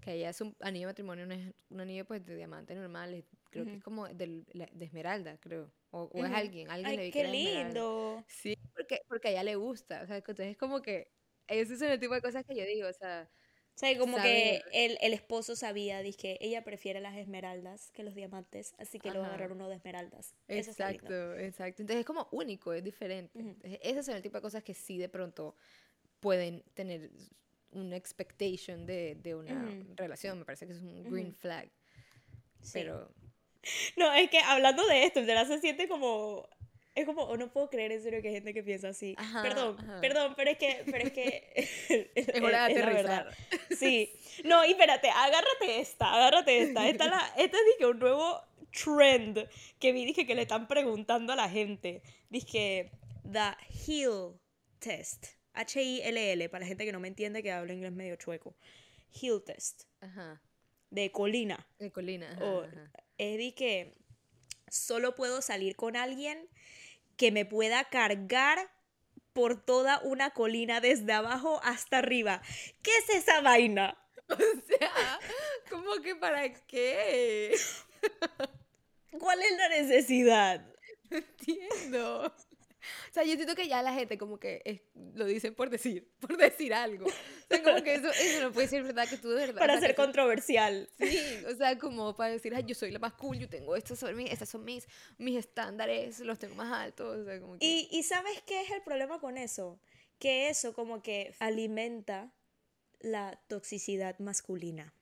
que 0.04 0.12
ella 0.12 0.28
es 0.28 0.40
un 0.42 0.54
anillo 0.60 0.86
de 0.86 0.92
matrimonio, 0.92 1.26
no 1.26 1.32
es 1.32 1.54
un 1.70 1.80
anillo 1.80 2.04
pues 2.04 2.24
de 2.26 2.36
diamante 2.36 2.74
normal, 2.74 3.24
creo 3.50 3.64
que 3.64 3.76
es 3.76 3.82
como 3.82 4.06
de, 4.06 4.44
de 4.52 4.84
esmeralda, 4.84 5.38
creo. 5.38 5.72
O, 5.90 6.10
es 6.12 6.30
alguien, 6.30 6.70
alguien 6.70 6.90
Ay, 6.90 6.96
le 6.98 7.04
vi 7.04 7.10
qué 7.10 7.24
lindo. 7.24 8.22
Sí, 8.28 8.54
porque, 8.74 9.00
porque 9.08 9.28
a 9.28 9.30
ella 9.30 9.44
le 9.44 9.56
gusta, 9.56 10.02
o 10.02 10.06
sea, 10.06 10.16
entonces 10.16 10.48
es 10.48 10.56
como 10.58 10.82
que, 10.82 11.10
ese 11.46 11.74
es 11.74 11.82
el 11.82 11.98
tipo 11.98 12.12
de 12.12 12.20
cosas 12.20 12.44
que 12.44 12.54
yo 12.54 12.64
digo, 12.66 12.88
o 12.88 12.92
sea... 12.92 13.30
O 13.74 13.78
sea, 13.78 13.98
como 13.98 14.16
que 14.22 14.62
el, 14.72 14.96
el, 15.00 15.14
esposo 15.14 15.56
sabía, 15.56 16.00
que 16.16 16.38
ella 16.40 16.62
prefiere 16.62 17.00
las 17.00 17.16
esmeraldas 17.16 17.90
que 17.90 18.04
los 18.04 18.14
diamantes, 18.14 18.72
así 18.78 19.00
que 19.00 19.10
le 19.10 19.18
va 19.18 19.24
a 19.24 19.28
agarrar 19.30 19.50
uno 19.50 19.68
de 19.68 19.74
esmeraldas. 19.74 20.36
Exacto, 20.46 21.34
exacto. 21.36 21.82
Entonces 21.82 22.00
es 22.00 22.06
como 22.06 22.28
único, 22.30 22.72
es 22.72 22.84
diferente. 22.84 23.56
ese 23.82 23.98
es 23.98 24.08
el 24.08 24.22
tipo 24.22 24.38
de 24.38 24.42
cosas 24.42 24.62
que 24.62 24.74
sí 24.74 24.96
de 24.96 25.08
pronto 25.08 25.56
pueden 26.20 26.62
tener 26.74 27.10
una 27.72 27.96
expectation 27.96 28.86
de, 28.86 29.16
de 29.16 29.34
una 29.34 29.68
relación. 29.96 30.38
Me 30.38 30.44
parece 30.44 30.66
que 30.66 30.72
es 30.72 30.80
un 30.80 31.02
green 31.04 31.34
flag. 31.34 31.68
Pero. 32.72 33.10
No, 33.96 34.12
es 34.12 34.28
que 34.28 34.40
hablando 34.40 34.86
de 34.86 35.04
esto, 35.04 35.22
de 35.22 35.32
la 35.32 35.46
se 35.46 35.58
siente 35.58 35.88
como. 35.88 36.46
Es 36.94 37.06
como, 37.06 37.22
oh, 37.22 37.36
no 37.36 37.52
puedo 37.52 37.68
creer 37.70 37.90
en 37.90 38.02
serio 38.02 38.22
que 38.22 38.28
hay 38.28 38.34
gente 38.34 38.54
que 38.54 38.62
piensa 38.62 38.88
así. 38.88 39.16
perdón, 39.42 39.76
perdón, 40.00 40.34
pero 40.36 40.50
es 40.50 40.58
que. 40.58 40.82
Pero 40.86 41.06
es 41.06 41.12
que 41.12 41.52
es, 42.14 42.28
hora 42.40 42.68
de 42.68 42.80
aterrizar. 42.80 43.36
Sí. 43.76 44.12
No, 44.44 44.64
y 44.64 44.70
espérate, 44.70 45.10
agárrate 45.10 45.80
esta, 45.80 46.14
agárrate 46.14 46.62
esta. 46.62 46.88
Esta, 46.88 47.08
la, 47.08 47.32
esta 47.36 47.56
es 47.56 47.62
dije, 47.76 47.90
un 47.90 47.98
nuevo 47.98 48.40
trend 48.70 49.48
que 49.80 49.92
vi, 49.92 50.04
dije 50.04 50.26
que 50.26 50.34
le 50.34 50.42
están 50.42 50.68
preguntando 50.68 51.32
a 51.32 51.36
la 51.36 51.48
gente. 51.48 52.02
Dije, 52.30 52.92
the 53.24 53.56
heel 53.86 54.38
test. 54.78 55.26
H-I-L-L, 55.54 56.48
para 56.48 56.62
la 56.62 56.66
gente 56.66 56.84
que 56.84 56.92
no 56.92 57.00
me 57.00 57.08
entiende, 57.08 57.42
que 57.42 57.52
habla 57.52 57.72
inglés 57.72 57.92
medio 57.92 58.16
chueco. 58.16 58.56
Hill 59.20 59.42
test. 59.44 59.84
Ajá. 60.00 60.40
De 60.90 61.10
colina. 61.10 61.66
De 61.78 61.90
colina. 61.90 62.30
Ajá, 62.32 62.90
Es 63.18 63.38
de 63.38 63.54
que 63.54 63.94
solo 64.68 65.14
puedo 65.14 65.42
salir 65.42 65.76
con 65.76 65.96
alguien 65.96 66.48
que 67.16 67.30
me 67.30 67.44
pueda 67.44 67.84
cargar 67.84 68.70
por 69.32 69.64
toda 69.64 70.00
una 70.00 70.30
colina 70.30 70.80
desde 70.80 71.12
abajo 71.12 71.60
hasta 71.64 71.98
arriba. 71.98 72.40
¿Qué 72.82 72.90
es 72.98 73.10
esa 73.10 73.40
vaina? 73.40 73.98
O 74.26 74.36
sea, 74.36 75.20
¿cómo 75.68 75.96
que 76.02 76.16
para 76.16 76.50
qué? 76.66 77.54
¿Cuál 79.18 79.42
es 79.42 79.56
la 79.58 79.68
necesidad? 79.68 80.66
No 81.10 81.18
entiendo. 81.18 82.34
O 83.10 83.12
sea, 83.12 83.24
yo 83.24 83.34
siento 83.34 83.54
que 83.54 83.68
ya 83.68 83.82
la 83.82 83.92
gente 83.92 84.18
como 84.18 84.38
que 84.38 84.82
lo 85.14 85.26
dicen 85.26 85.54
por 85.54 85.70
decir, 85.70 86.08
por 86.20 86.36
decir 86.36 86.74
algo. 86.74 87.06
O 87.06 87.46
sea, 87.48 87.62
como 87.62 87.82
que 87.82 87.94
eso, 87.94 88.10
eso 88.10 88.42
no 88.42 88.52
puede 88.52 88.68
ser 88.68 88.82
verdad 88.82 89.08
que 89.08 89.16
tú 89.16 89.30
de 89.30 89.46
verdad. 89.46 89.60
Para 89.60 89.80
ser 89.80 89.94
controversial. 89.94 90.88
Sí, 90.98 91.18
o 91.46 91.54
sea, 91.56 91.78
como 91.78 92.14
para 92.14 92.32
decir, 92.32 92.54
ay, 92.54 92.64
yo 92.66 92.74
soy 92.74 92.90
la 92.90 92.98
más 92.98 93.14
cool, 93.14 93.38
yo 93.38 93.48
tengo 93.48 93.76
estos 93.76 93.98
son 93.98 94.16
mis, 94.16 94.30
estos 94.30 94.48
son 94.48 94.64
mis, 94.64 94.86
mis 95.18 95.38
estándares, 95.38 96.20
los 96.20 96.38
tengo 96.38 96.54
más 96.54 96.72
altos. 96.72 97.18
O 97.18 97.24
sea, 97.24 97.40
como 97.40 97.58
que... 97.58 97.66
y, 97.66 97.88
y 97.90 98.02
¿sabes 98.02 98.42
qué 98.46 98.62
es 98.62 98.70
el 98.70 98.82
problema 98.82 99.20
con 99.20 99.38
eso? 99.38 99.78
Que 100.18 100.48
eso 100.48 100.72
como 100.72 101.02
que 101.02 101.34
alimenta 101.38 102.32
la 103.00 103.38
toxicidad 103.48 104.18
masculina. 104.18 104.92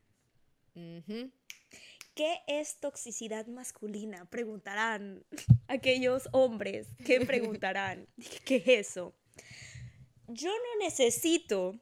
¿Qué 2.14 2.40
es 2.46 2.78
toxicidad 2.78 3.46
masculina? 3.46 4.26
Preguntarán 4.26 5.24
aquellos 5.68 6.28
hombres. 6.32 6.88
¿Qué 7.04 7.20
preguntarán? 7.26 8.06
¿Qué 8.44 8.56
es 8.56 8.68
eso? 8.68 9.14
Yo 10.28 10.50
no 10.50 10.84
necesito 10.84 11.80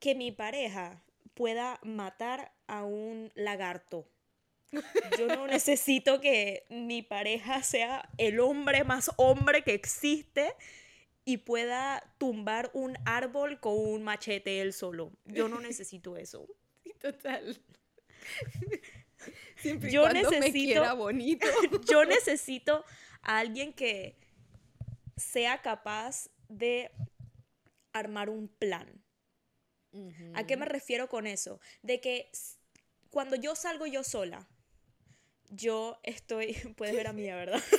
que 0.00 0.14
mi 0.14 0.32
pareja 0.32 1.04
pueda 1.34 1.78
matar 1.84 2.52
a 2.66 2.84
un 2.84 3.30
lagarto. 3.36 4.08
Yo 5.18 5.28
no 5.28 5.46
necesito 5.46 6.20
que 6.20 6.66
mi 6.68 7.02
pareja 7.02 7.62
sea 7.62 8.08
el 8.18 8.40
hombre 8.40 8.82
más 8.82 9.10
hombre 9.16 9.62
que 9.62 9.74
existe 9.74 10.52
y 11.24 11.38
pueda 11.38 12.02
tumbar 12.18 12.70
un 12.74 12.96
árbol 13.04 13.60
con 13.60 13.78
un 13.78 14.02
machete 14.02 14.60
él 14.60 14.72
solo. 14.72 15.12
Yo 15.26 15.48
no 15.48 15.60
necesito 15.60 16.16
eso. 16.16 16.48
total 17.00 17.60
yo 19.90 20.08
necesito, 20.08 20.96
bonito. 20.96 21.46
yo 21.90 22.04
necesito 22.04 22.84
a 23.22 23.38
alguien 23.38 23.72
que 23.72 24.16
sea 25.16 25.60
capaz 25.62 26.30
de 26.48 26.90
armar 27.92 28.30
un 28.30 28.48
plan. 28.48 29.04
¿A 30.34 30.46
qué 30.46 30.56
me 30.56 30.66
refiero 30.66 31.08
con 31.08 31.26
eso? 31.26 31.60
De 31.82 32.00
que 32.00 32.30
cuando 33.10 33.34
yo 33.36 33.56
salgo 33.56 33.86
yo 33.86 34.04
sola, 34.04 34.46
yo 35.48 35.98
estoy, 36.02 36.52
puedes 36.76 36.94
ver 36.94 37.08
a 37.08 37.12
mí, 37.12 37.22
¿verdad? 37.22 37.62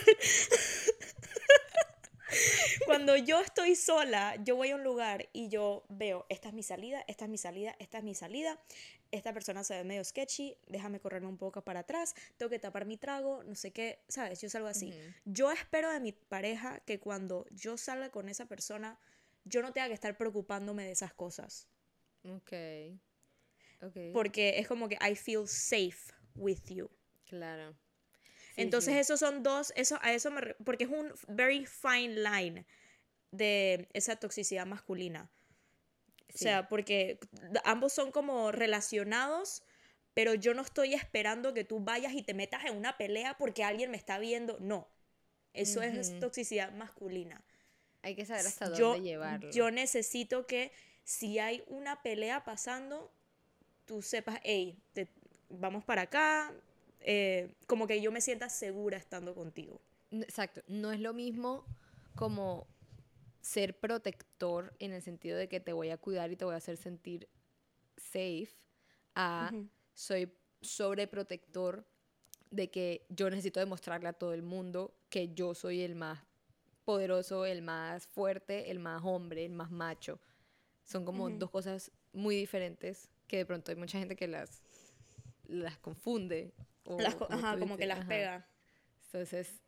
Cuando 2.86 3.16
yo 3.16 3.40
estoy 3.40 3.76
sola, 3.76 4.36
yo 4.44 4.56
voy 4.56 4.70
a 4.72 4.76
un 4.76 4.84
lugar 4.84 5.30
y 5.34 5.50
yo 5.50 5.84
veo, 5.90 6.26
esta 6.30 6.50
es 6.50 6.54
mi 6.54 6.64
salida, 6.64 7.04
esta 7.08 7.26
es 7.26 7.32
mi 7.32 7.38
salida, 7.38 7.76
esta 7.80 8.00
es 8.00 8.04
mi 8.04 8.16
salida, 8.16 8.60
esta 9.12 9.34
persona 9.34 9.64
se 9.64 9.76
ve 9.76 9.84
medio 9.84 10.04
sketchy, 10.04 10.58
déjame 10.68 11.00
correrme 11.00 11.28
un 11.28 11.38
poco 11.38 11.64
para 11.64 11.82
atrás, 11.82 12.14
tengo 12.38 12.50
que 12.50 12.60
tapar 12.60 12.86
mi 12.86 12.98
trago, 12.98 13.44
no 13.44 13.56
sé 13.56 13.72
qué, 13.72 14.00
¿sabes? 14.08 14.42
Yo 14.42 14.50
salgo 14.50 14.68
así. 14.68 14.94
Yo 15.26 15.52
espero 15.52 15.92
de 15.92 16.00
mi 16.00 16.12
pareja 16.12 16.80
que 16.82 17.00
cuando 17.00 17.46
yo 17.52 17.78
salga 17.78 18.10
con 18.12 18.30
esa 18.30 18.46
persona, 18.46 19.00
yo 19.46 19.62
no 19.62 19.74
tenga 19.74 19.88
que 19.88 19.94
estar 19.94 20.18
preocupándome 20.18 20.84
de 20.86 20.92
esas 20.92 21.14
cosas. 21.14 21.68
Ok. 22.24 22.54
okay. 23.82 24.12
Porque 24.14 24.60
es 24.60 24.68
como 24.68 24.88
que 24.90 24.98
I 25.02 25.16
feel 25.16 25.48
safe 25.48 26.14
with 26.36 26.66
you. 26.68 26.90
Claro. 27.26 27.76
Entonces 28.56 28.96
esos 28.96 29.20
son 29.20 29.42
dos, 29.42 29.72
eso, 29.76 29.98
a 30.02 30.14
eso 30.14 30.32
me, 30.32 30.54
porque 30.66 30.84
es 30.84 30.90
un 30.90 31.14
very 31.28 31.66
fine 31.66 32.16
line 32.16 32.66
de 33.32 33.88
esa 33.94 34.18
toxicidad 34.18 34.66
masculina. 34.66 35.32
O 36.34 36.38
sea, 36.38 36.70
porque 36.70 37.20
ambos 37.64 37.94
son 37.94 38.12
como 38.12 38.52
relacionados, 38.52 39.64
pero 40.14 40.34
yo 40.34 40.54
no 40.54 40.62
estoy 40.62 40.94
esperando 40.94 41.54
que 41.54 41.64
tú 41.64 41.80
vayas 41.80 42.14
y 42.14 42.22
te 42.22 42.34
metas 42.34 42.66
en 42.66 42.76
una 42.76 42.98
pelea 42.98 43.38
porque 43.38 43.64
alguien 43.64 43.92
me 43.92 43.98
está 43.98 44.20
viendo. 44.20 44.58
No. 44.60 44.88
Eso 45.54 45.82
es 45.82 46.20
toxicidad 46.20 46.72
masculina. 46.74 47.44
Hay 48.02 48.16
que 48.16 48.26
saber 48.26 48.46
hasta 48.46 48.70
dónde 48.70 49.02
llevarlo. 49.02 49.52
Yo 49.52 49.72
necesito 49.72 50.46
que 50.46 50.72
si 51.04 51.40
hay 51.40 51.64
una 51.68 52.02
pelea 52.02 52.46
pasando, 52.46 53.12
tú 53.86 54.02
sepas, 54.02 54.40
hey, 54.44 54.78
vamos 55.50 55.84
para 55.84 56.04
acá, 56.04 56.54
eh, 57.02 57.56
como 57.68 57.88
que 57.88 58.02
yo 58.02 58.12
me 58.12 58.22
sienta 58.22 58.50
segura 58.50 58.98
estando 58.98 59.34
contigo. 59.34 59.82
Exacto, 60.12 60.62
no 60.68 60.92
es 60.92 61.00
lo 61.00 61.14
mismo 61.14 61.66
como 62.16 62.68
ser 63.42 63.80
protector 63.80 64.74
en 64.80 64.94
el 64.94 65.02
sentido 65.02 65.38
de 65.38 65.48
que 65.48 65.60
te 65.60 65.74
voy 65.74 65.90
a 65.90 65.98
cuidar 65.98 66.32
y 66.32 66.36
te 66.36 66.46
voy 66.46 66.54
a 66.54 66.58
hacer 66.58 66.78
sentir 66.78 67.28
safe 67.98 68.50
a 69.16 69.52
soy 69.94 70.32
sobreprotector 70.62 71.86
de 72.52 72.70
que 72.70 73.06
yo 73.10 73.30
necesito 73.30 73.60
demostrarle 73.60 74.10
a 74.10 74.14
todo 74.14 74.34
el 74.34 74.42
mundo 74.42 74.94
que 75.10 75.34
yo 75.34 75.54
soy 75.54 75.82
el 75.82 75.96
más 75.96 76.20
poderoso, 76.86 77.46
el 77.46 77.62
más 77.62 78.08
fuerte, 78.08 78.72
el 78.72 78.80
más 78.80 79.02
hombre, 79.04 79.46
el 79.46 79.52
más 79.52 79.72
macho. 79.72 80.20
Son 80.84 81.06
como 81.06 81.30
dos 81.30 81.52
cosas 81.52 81.92
muy 82.14 82.36
diferentes 82.36 83.10
que 83.28 83.38
de 83.38 83.46
pronto 83.46 83.72
hay 83.72 83.78
mucha 83.78 84.00
gente 84.00 84.16
que 84.16 84.28
las, 84.28 84.64
las 85.46 85.78
confunde 85.78 86.54
ajá, 87.30 87.58
como 87.60 87.78
que 87.78 87.86
las 87.86 88.06
pega. 88.06 88.48
Entonces, 89.06 89.62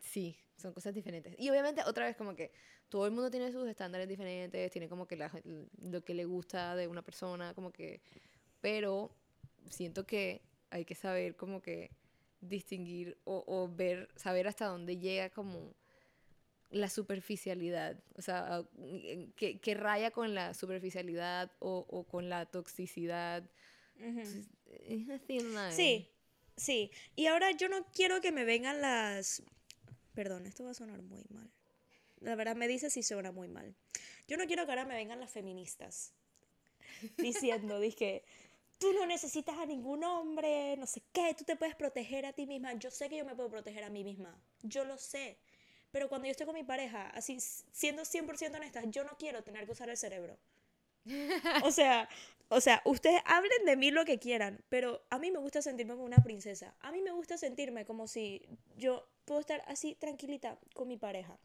sí, 0.00 0.38
son 0.56 0.72
cosas 0.72 0.94
diferentes. 0.94 1.34
Y 1.38 1.50
obviamente, 1.50 1.82
otra 1.84 2.06
vez, 2.06 2.16
como 2.16 2.34
que 2.34 2.52
todo 2.92 3.06
el 3.06 3.12
mundo 3.12 3.30
tiene 3.30 3.50
sus 3.50 3.66
estándares 3.66 4.06
diferentes, 4.06 4.70
tiene 4.70 4.86
como 4.86 5.08
que 5.08 5.16
lo 5.16 6.04
que 6.04 6.12
le 6.12 6.26
gusta 6.26 6.76
de 6.76 6.88
una 6.88 7.00
persona, 7.00 7.54
como 7.54 7.72
que... 7.72 8.02
Pero 8.60 9.10
siento 9.70 10.04
que 10.06 10.42
hay 10.68 10.84
que 10.84 10.94
saber 10.94 11.34
como 11.34 11.62
que 11.62 11.90
distinguir 12.42 13.16
o, 13.24 13.44
o 13.46 13.74
ver, 13.74 14.10
saber 14.14 14.46
hasta 14.46 14.66
dónde 14.66 14.98
llega 14.98 15.30
como 15.30 15.74
la 16.68 16.90
superficialidad, 16.90 17.98
o 18.14 18.20
sea, 18.20 18.62
que, 19.36 19.58
que 19.58 19.74
raya 19.74 20.10
con 20.10 20.34
la 20.34 20.52
superficialidad 20.52 21.50
o, 21.60 21.86
o 21.88 22.04
con 22.04 22.28
la 22.28 22.44
toxicidad. 22.44 23.42
Sí, 25.72 26.12
Sí, 26.58 26.90
y 27.16 27.24
ahora 27.24 27.52
yo 27.52 27.70
no 27.70 27.86
quiero 27.94 28.20
que 28.20 28.32
me 28.32 28.44
vengan 28.44 28.82
las... 28.82 29.42
Perdón, 30.12 30.44
esto 30.44 30.64
va 30.64 30.72
a 30.72 30.74
sonar 30.74 31.00
muy 31.00 31.24
mal. 31.30 31.50
La 32.22 32.34
verdad 32.34 32.56
me 32.56 32.68
dice 32.68 32.90
si 32.90 33.02
suena 33.02 33.32
muy 33.32 33.48
mal. 33.48 33.74
Yo 34.28 34.36
no 34.36 34.46
quiero 34.46 34.64
que 34.64 34.72
ahora 34.72 34.84
me 34.84 34.94
vengan 34.94 35.20
las 35.20 35.30
feministas 35.30 36.12
diciendo, 37.16 37.80
dije, 37.80 38.24
tú 38.78 38.92
no 38.92 39.06
necesitas 39.06 39.58
a 39.58 39.66
ningún 39.66 40.04
hombre, 40.04 40.76
no 40.76 40.86
sé 40.86 41.02
qué, 41.12 41.34
tú 41.36 41.44
te 41.44 41.56
puedes 41.56 41.74
proteger 41.74 42.26
a 42.26 42.32
ti 42.32 42.46
misma. 42.46 42.72
Yo 42.74 42.90
sé 42.90 43.08
que 43.08 43.16
yo 43.16 43.24
me 43.24 43.34
puedo 43.34 43.50
proteger 43.50 43.84
a 43.84 43.90
mí 43.90 44.04
misma, 44.04 44.36
yo 44.62 44.84
lo 44.84 44.98
sé. 44.98 45.38
Pero 45.90 46.08
cuando 46.08 46.26
yo 46.26 46.30
estoy 46.30 46.46
con 46.46 46.54
mi 46.54 46.64
pareja, 46.64 47.08
así 47.10 47.38
siendo 47.40 48.02
100% 48.02 48.56
honesta, 48.56 48.82
yo 48.86 49.04
no 49.04 49.16
quiero 49.18 49.42
tener 49.44 49.66
que 49.66 49.72
usar 49.72 49.90
el 49.90 49.96
cerebro. 49.96 50.38
o 51.64 51.70
sea, 51.70 52.08
o 52.48 52.60
sea, 52.60 52.82
ustedes 52.84 53.20
hablen 53.24 53.64
de 53.66 53.76
mí 53.76 53.90
lo 53.90 54.04
que 54.04 54.18
quieran, 54.18 54.64
pero 54.68 55.04
a 55.10 55.18
mí 55.18 55.30
me 55.30 55.38
gusta 55.38 55.62
sentirme 55.62 55.94
como 55.94 56.04
una 56.04 56.22
princesa. 56.22 56.74
A 56.80 56.92
mí 56.92 57.02
me 57.02 57.12
gusta 57.12 57.36
sentirme 57.36 57.84
como 57.84 58.08
si 58.08 58.42
yo 58.76 59.06
puedo 59.24 59.40
estar 59.40 59.62
así 59.66 59.94
tranquilita 59.94 60.58
con 60.74 60.88
mi 60.88 60.96
pareja. 60.96 61.38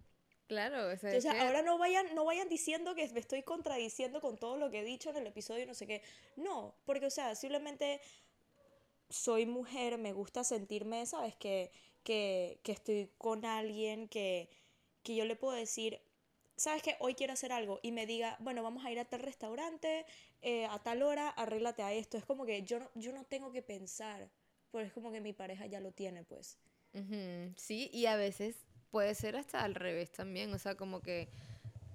Claro, 0.48 0.92
o 0.94 0.98
sea, 0.98 1.46
ahora 1.46 1.62
no 1.62 1.78
vayan, 1.78 2.16
no 2.16 2.24
vayan 2.24 2.48
diciendo 2.48 2.96
que 2.96 3.08
me 3.10 3.20
estoy 3.20 3.44
contradiciendo 3.44 4.22
con 4.22 4.38
todo 4.38 4.58
lo 4.58 4.72
que 4.72 4.80
he 4.80 4.84
dicho 4.86 5.10
en 5.10 5.18
el 5.18 5.28
episodio, 5.28 5.66
no 5.66 5.74
sé 5.74 5.88
qué. 5.88 6.02
No, 6.38 6.74
porque, 6.86 7.08
o 7.08 7.10
sea, 7.10 7.36
simplemente 7.36 8.00
soy 9.10 9.46
mujer, 9.46 9.98
me 9.98 10.14
gusta 10.14 10.46
sentirme, 10.46 11.06
¿sabes? 11.06 11.36
Que, 11.36 11.72
que, 12.04 12.60
que 12.64 12.72
estoy 12.72 13.12
con 13.18 13.44
alguien 13.44 14.08
que, 14.08 14.50
que 15.04 15.16
yo 15.16 15.26
le 15.26 15.36
puedo 15.36 15.54
decir, 15.54 16.00
¿sabes 16.56 16.82
qué? 16.82 16.96
Hoy 17.00 17.16
quiero 17.16 17.34
hacer 17.34 17.52
algo 17.52 17.80
y 17.82 17.92
me 17.92 18.06
diga, 18.06 18.38
bueno, 18.40 18.64
vamos 18.64 18.86
a 18.86 18.92
ir 18.92 19.00
a 19.00 19.06
tal 19.06 19.22
restaurante, 19.22 20.06
eh, 20.42 20.66
a 20.66 20.80
tal 20.80 21.04
hora, 21.04 21.30
arréglate 21.30 21.84
a 21.84 21.94
esto. 21.94 22.18
Es 22.18 22.26
como 22.26 22.46
que 22.46 22.64
yo 22.64 22.80
no, 22.80 22.90
yo 22.96 23.12
no 23.12 23.26
tengo 23.26 23.52
que 23.52 23.62
pensar, 23.62 24.30
pues 24.72 24.88
es 24.88 24.94
como 24.94 25.12
que 25.12 25.22
mi 25.22 25.34
pareja 25.34 25.66
ya 25.66 25.80
lo 25.80 25.92
tiene, 25.92 26.24
pues. 26.24 26.58
Sí, 27.58 27.90
y 27.94 28.08
a 28.08 28.16
veces 28.16 28.56
puede 28.91 29.15
ser 29.15 29.36
hasta 29.36 29.63
al 29.63 29.76
revés 29.76 30.12
también, 30.12 30.54
o 30.54 30.60
sea, 30.60 30.76
como 30.76 31.02
que 31.02 31.30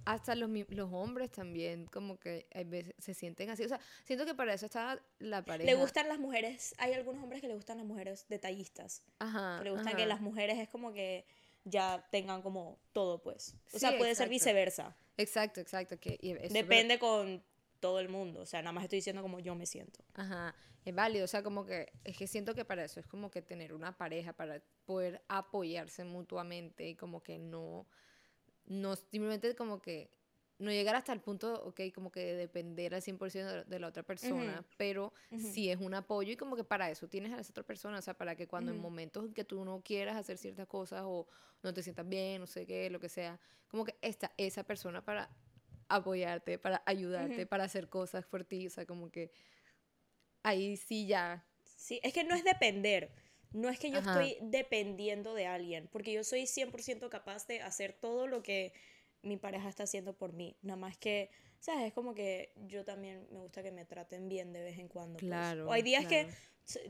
hasta 0.05 0.35
los, 0.35 0.51
los 0.69 0.93
hombres 0.93 1.31
también 1.31 1.87
como 1.87 2.19
que 2.19 2.47
a 2.55 2.63
veces 2.65 2.95
se 2.99 3.15
sienten 3.15 3.51
así. 3.51 3.65
O 3.65 3.69
sea, 3.69 3.81
siento 4.05 4.27
que 4.27 4.35
para 4.35 4.55
eso 4.55 4.67
está 4.67 5.01
la 5.19 5.45
pareja. 5.45 5.71
Le 5.71 5.77
gustan 5.77 6.09
las 6.09 6.19
mujeres, 6.19 6.75
hay 6.79 6.93
algunos 6.95 7.23
hombres 7.23 7.41
que 7.41 7.49
le 7.49 7.55
gustan 7.55 7.79
las 7.79 7.87
mujeres 7.87 8.27
detallistas. 8.29 9.03
Ajá. 9.19 9.59
Que 9.59 9.65
le 9.65 9.71
gustan 9.71 9.97
que 9.97 10.07
las 10.07 10.21
mujeres 10.21 10.59
es 10.59 10.69
como 10.69 10.93
que 10.93 11.25
ya 11.65 12.07
tengan 12.11 12.43
como 12.43 12.79
todo, 12.93 13.23
pues. 13.23 13.55
O 13.73 13.79
sea, 13.79 13.97
puede 13.97 14.15
ser 14.15 14.29
viceversa. 14.29 14.97
Exacto, 15.17 15.61
exacto. 15.61 15.99
Que, 16.01 16.19
Depende 16.51 16.99
con 16.99 17.43
todo 17.83 17.99
el 17.99 18.09
mundo. 18.09 18.41
O 18.41 18.47
sea, 18.47 18.63
nada 18.63 18.73
más 18.73 18.85
estoy 18.85 18.99
diciendo 18.99 19.21
como 19.21 19.41
yo 19.41 19.55
me 19.55 19.67
siento. 19.67 20.03
Ajá. 20.15 20.55
Es 20.85 20.95
válido. 20.95 21.25
O 21.25 21.29
sea, 21.29 21.43
como 21.43 21.67
que 21.67 21.93
es 22.05 22.17
que 22.17 22.27
siento 22.27 22.55
que 22.55 22.65
para 22.65 22.85
eso 22.85 23.01
es 23.01 23.07
como 23.07 23.31
que 23.31 23.43
tener 23.43 23.75
una 23.75 23.99
pareja 23.99 24.33
para 24.33 24.63
poder 24.87 25.23
apoyarse 25.29 26.05
mutuamente 26.05 26.89
y 26.89 26.95
como 26.95 27.23
que 27.23 27.39
no, 27.39 27.87
no 28.67 28.95
simplemente 28.97 29.55
como 29.57 29.83
que 29.83 30.11
no 30.59 30.71
llegar 30.71 30.95
hasta 30.95 31.13
el 31.13 31.21
punto, 31.21 31.53
ok, 31.65 31.81
como 31.93 32.13
que 32.13 32.35
depender 32.35 32.95
al 32.95 33.03
100% 33.03 33.65
de 33.65 33.79
la 33.81 33.89
otra 33.89 34.05
persona, 34.05 34.65
pero 34.77 35.13
sí 35.37 35.71
es 35.71 35.81
un 35.81 35.93
apoyo 35.93 36.33
y 36.33 36.37
como 36.37 36.55
que 36.55 36.63
para 36.63 36.89
eso 36.89 37.09
tienes 37.09 37.33
a 37.33 37.41
esa 37.41 37.51
otra 37.51 37.65
persona, 37.65 37.99
o 37.99 38.03
sea, 38.03 38.15
para 38.15 38.37
que 38.37 38.47
cuando 38.47 38.71
en 38.71 38.79
momentos 38.79 39.25
en 39.25 39.35
que 39.35 39.45
tú 39.45 39.65
no 39.65 39.83
quieras 39.83 40.17
hacer 40.17 40.39
ciertas 40.39 40.69
cosas 40.69 41.03
o 41.05 41.27
no 41.65 41.75
te 41.75 41.83
sientas 41.83 42.09
bien, 42.09 42.41
no 42.41 42.47
sé 42.47 42.65
qué, 42.65 42.91
lo 42.91 43.01
que 43.01 43.09
sea, 43.09 43.41
como 43.67 43.85
que 43.85 43.97
está 44.03 44.33
esa 44.37 44.63
persona 44.63 45.05
para 45.05 45.29
apoyarte, 45.95 46.59
para 46.59 46.83
ayudarte, 46.87 47.47
para 47.47 47.65
hacer 47.65 47.89
cosas 47.89 48.27
por 48.27 48.45
ti, 48.45 48.67
o 48.67 48.71
sea, 48.71 48.87
como 48.87 49.11
que 49.11 49.33
ahí 50.43 50.77
sí 50.77 51.07
ya. 51.07 51.47
Sí, 51.77 52.01
es 52.03 52.13
que 52.13 52.25
no 52.25 52.35
es 52.35 52.45
depender. 52.45 53.13
No 53.53 53.69
es 53.69 53.79
que 53.79 53.91
yo 53.91 53.99
estoy 53.99 54.39
dependiendo 54.41 55.35
de 55.35 55.47
alguien, 55.47 55.89
porque 55.93 56.13
yo 56.13 56.25
soy 56.25 56.47
100% 56.47 57.11
capaz 57.11 57.47
de 57.47 57.61
hacer 57.61 57.93
todo 57.93 58.27
lo 58.27 58.43
que 58.43 58.73
mi 59.21 59.37
pareja 59.37 59.69
está 59.69 59.83
haciendo 59.83 60.17
por 60.17 60.33
mí. 60.33 60.57
Nada 60.63 60.79
más 60.79 60.97
que, 60.97 61.31
¿sabes? 61.59 61.89
Es 61.89 61.93
como 61.93 62.15
que 62.15 62.55
yo 62.67 62.85
también 62.85 63.27
me 63.31 63.41
gusta 63.41 63.63
que 63.63 63.71
me 63.71 63.85
traten 63.85 64.29
bien 64.29 64.55
de 64.55 64.63
vez 64.63 64.79
en 64.79 64.89
cuando. 64.89 65.19
Pues. 65.19 65.29
Claro. 65.29 65.69
O 65.69 65.73
hay 65.73 65.83
días 65.83 66.07
que 66.07 66.29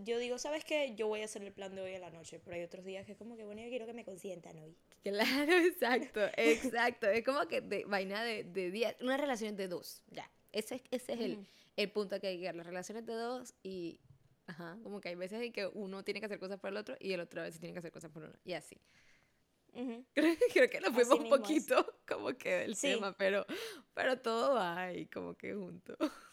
yo 0.05 0.19
digo, 0.19 0.39
¿sabes 0.39 0.65
qué? 0.65 0.95
Yo 0.95 1.09
voy 1.09 1.23
a 1.23 1.25
hacer 1.25 1.43
el 1.43 1.53
plan 1.53 1.75
de 1.75 1.83
hoy 1.83 1.95
a 1.95 1.99
la 1.99 2.11
noche, 2.11 2.41
pero 2.41 2.57
hay 2.57 2.63
otros 2.63 2.85
días 2.85 3.07
que 3.07 3.13
es 3.13 3.19
como 3.19 3.37
que, 3.37 3.45
bueno, 3.45 3.63
yo 3.63 3.69
quiero 3.69 3.87
que 3.87 3.95
me 3.95 4.05
consientan 4.05 4.59
hoy. 4.59 4.77
Claro, 5.03 5.53
exacto, 5.53 6.21
exacto. 6.37 7.09
es 7.09 7.25
como 7.25 7.49
que 7.49 7.61
de, 7.61 7.85
vaina 7.87 8.23
de, 8.23 8.45
de 8.45 8.71
día, 8.71 8.97
una 9.01 9.17
relación 9.17 9.57
de 9.57 9.67
dos, 9.67 10.03
ya. 10.09 10.31
Ese, 10.53 10.83
ese 10.91 11.15
es 11.15 11.21
el, 11.21 11.47
el 11.77 11.91
punto 11.91 12.21
que 12.21 12.29
hay 12.29 12.35
que 12.35 12.39
llegar, 12.41 12.55
las 12.55 12.67
relaciones 12.67 13.05
de 13.07 13.15
dos 13.15 13.55
y, 13.63 13.99
ajá, 14.47 14.79
como 14.83 15.01
que 15.01 15.09
hay 15.09 15.15
veces 15.17 15.43
en 15.43 15.53
que 15.53 15.67
uno 15.67 16.05
tiene 16.05 16.21
que 16.21 16.27
hacer 16.27 16.39
cosas 16.39 16.61
por 16.61 16.71
el 16.71 16.77
otro 16.77 16.97
y 17.01 17.13
el 17.15 17.21
otro 17.21 17.41
a 17.41 17.45
veces 17.45 17.59
tiene 17.59 17.73
que 17.73 17.81
hacer 17.81 17.91
cosas 17.91 18.13
por 18.13 18.23
uno, 18.23 18.35
y 18.45 18.53
así. 18.53 18.77
creo, 20.15 20.71
que 20.71 20.81
nos 20.81 20.93
fuimos 20.93 21.19
un 21.19 21.29
poquito 21.31 22.01
como 22.07 22.37
que 22.37 22.57
del 22.57 22.79
tema, 22.79 23.17
pero, 23.17 23.47
pero 23.95 24.19
todo 24.19 24.55
va 24.55 24.83
ahí 24.83 25.07
como 25.07 25.35
que 25.35 25.55
junto. 25.55 25.97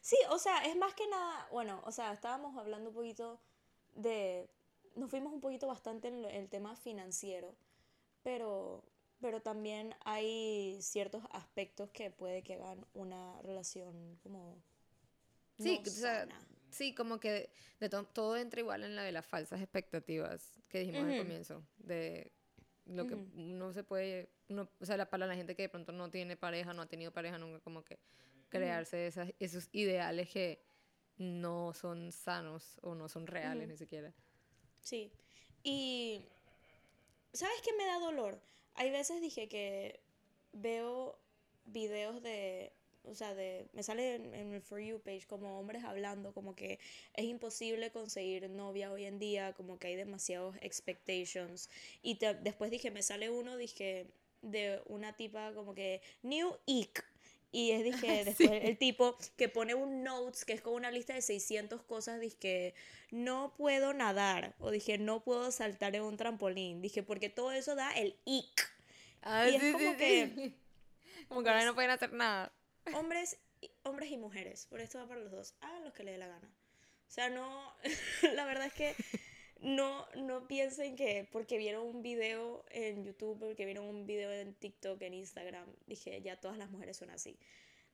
sí, 0.00 0.16
o 0.30 0.38
sea, 0.38 0.64
es 0.66 0.76
más 0.76 0.94
que 0.94 1.06
nada, 1.08 1.48
bueno, 1.50 1.82
o 1.84 1.92
sea, 1.92 2.12
estábamos 2.12 2.56
hablando 2.56 2.90
un 2.90 2.94
poquito 2.94 3.40
de, 3.94 4.48
nos 4.96 5.10
fuimos 5.10 5.32
un 5.32 5.40
poquito 5.40 5.66
bastante 5.66 6.08
en 6.08 6.24
el 6.24 6.48
tema 6.48 6.76
financiero, 6.76 7.54
pero, 8.22 8.84
pero 9.20 9.40
también 9.40 9.94
hay 10.04 10.78
ciertos 10.80 11.24
aspectos 11.30 11.90
que 11.90 12.10
puede 12.10 12.42
que 12.42 12.54
hagan 12.54 12.86
una 12.94 13.40
relación 13.42 14.18
como... 14.22 14.62
Sí, 15.58 15.80
o 15.86 15.90
sea, 15.90 16.26
Sí, 16.72 16.94
como 16.94 17.20
que 17.20 17.50
de 17.80 17.90
todo 17.90 18.36
entra 18.36 18.60
igual 18.60 18.82
en 18.82 18.96
la 18.96 19.02
de 19.02 19.12
las 19.12 19.26
falsas 19.26 19.60
expectativas 19.60 20.58
que 20.70 20.80
dijimos 20.80 21.04
al 21.04 21.18
comienzo, 21.18 21.62
de 21.76 22.32
lo 22.86 23.06
que 23.06 23.14
no 23.34 23.74
se 23.74 23.84
puede, 23.84 24.30
no, 24.48 24.68
o 24.80 24.86
sea, 24.86 25.04
para 25.08 25.26
la 25.26 25.36
gente 25.36 25.54
que 25.54 25.62
de 25.62 25.68
pronto 25.68 25.92
no 25.92 26.10
tiene 26.10 26.34
pareja, 26.34 26.72
no 26.72 26.82
ha 26.82 26.86
tenido 26.86 27.12
pareja 27.12 27.38
nunca, 27.38 27.60
como 27.60 27.84
que 27.84 27.98
crearse 28.52 29.06
esas, 29.06 29.32
esos 29.38 29.68
ideales 29.72 30.28
que 30.30 30.62
no 31.16 31.72
son 31.74 32.12
sanos 32.12 32.78
o 32.82 32.94
no 32.94 33.08
son 33.08 33.26
reales 33.26 33.68
ni 33.68 33.76
siquiera. 33.76 34.12
Sí, 34.80 35.12
y 35.62 36.26
¿sabes 37.32 37.60
qué 37.62 37.72
me 37.76 37.86
da 37.86 37.98
dolor? 37.98 38.40
Hay 38.74 38.90
veces 38.90 39.20
dije 39.20 39.48
que 39.48 40.00
veo 40.52 41.18
videos 41.66 42.22
de 42.22 42.72
o 43.04 43.14
sea, 43.14 43.34
de, 43.34 43.66
me 43.72 43.82
sale 43.82 44.14
en, 44.14 44.52
el 44.52 44.62
For 44.62 44.80
You 44.80 45.00
page 45.00 45.26
como 45.26 45.58
hombres 45.58 45.84
hablando, 45.84 46.32
como 46.32 46.54
que 46.54 46.78
es 47.14 47.24
imposible 47.24 47.90
conseguir 47.90 48.48
novia 48.48 48.92
hoy 48.92 49.06
en 49.06 49.18
día, 49.18 49.52
como 49.54 49.78
que 49.78 49.88
hay 49.88 49.96
demasiados 49.96 50.56
expectations. 50.60 51.68
Y 52.02 52.18
después 52.42 52.70
dije, 52.70 52.90
me 52.90 53.02
sale 53.02 53.30
uno, 53.30 53.56
dije, 53.56 54.06
de 54.42 54.80
una 54.86 55.16
tipa 55.16 55.52
como 55.52 55.74
que 55.74 56.00
New 56.22 56.56
Ick. 56.66 57.04
Y 57.52 57.70
es, 57.70 57.84
dije, 57.84 58.24
después 58.24 58.50
el 58.50 58.76
tipo 58.78 59.16
que 59.36 59.48
pone 59.48 59.74
un 59.74 60.02
notes, 60.02 60.44
que 60.44 60.54
es 60.54 60.60
como 60.60 60.76
una 60.76 60.90
lista 60.90 61.14
de 61.14 61.22
600 61.22 61.82
cosas, 61.82 62.20
dije, 62.20 62.74
no 63.10 63.54
puedo 63.56 63.92
nadar. 63.92 64.54
O 64.58 64.70
dije, 64.70 64.98
no 64.98 65.22
puedo 65.22 65.52
saltar 65.52 65.94
en 65.94 66.02
un 66.02 66.16
trampolín. 66.16 66.82
Dije, 66.82 67.02
porque 67.02 67.28
todo 67.28 67.52
eso 67.52 67.74
da 67.74 67.92
el 67.92 68.16
ick. 68.24 68.72
Ah, 69.22 69.48
y 69.48 69.54
es 69.54 69.72
como 69.72 69.96
que... 69.96 70.54
Como 71.28 71.44
que 71.44 71.48
ahora 71.48 71.64
no 71.64 71.74
pueden 71.74 71.90
hacer 71.90 72.12
nada 72.12 72.52
hombres, 72.94 73.38
hombres 73.84 74.10
y 74.10 74.16
mujeres, 74.16 74.66
por 74.66 74.80
esto 74.80 74.98
va 74.98 75.06
para 75.06 75.20
los 75.20 75.30
dos, 75.30 75.54
hagan 75.60 75.84
lo 75.84 75.92
que 75.92 76.04
les 76.04 76.14
dé 76.14 76.18
la 76.18 76.28
gana. 76.28 76.48
O 77.08 77.14
sea, 77.14 77.28
no, 77.28 77.74
la 78.34 78.44
verdad 78.44 78.66
es 78.66 78.72
que 78.72 78.94
no, 79.62 80.06
no 80.16 80.46
piensen 80.48 80.96
que 80.96 81.28
porque 81.30 81.56
vieron 81.56 81.86
un 81.86 82.02
video 82.02 82.64
en 82.70 83.04
YouTube, 83.04 83.38
porque 83.38 83.64
vieron 83.64 83.86
un 83.86 84.06
video 84.06 84.32
en 84.32 84.54
TikTok, 84.54 85.00
en 85.02 85.14
Instagram, 85.14 85.66
dije, 85.86 86.20
ya 86.20 86.40
todas 86.40 86.58
las 86.58 86.70
mujeres 86.70 86.96
son 86.96 87.10
así. 87.10 87.38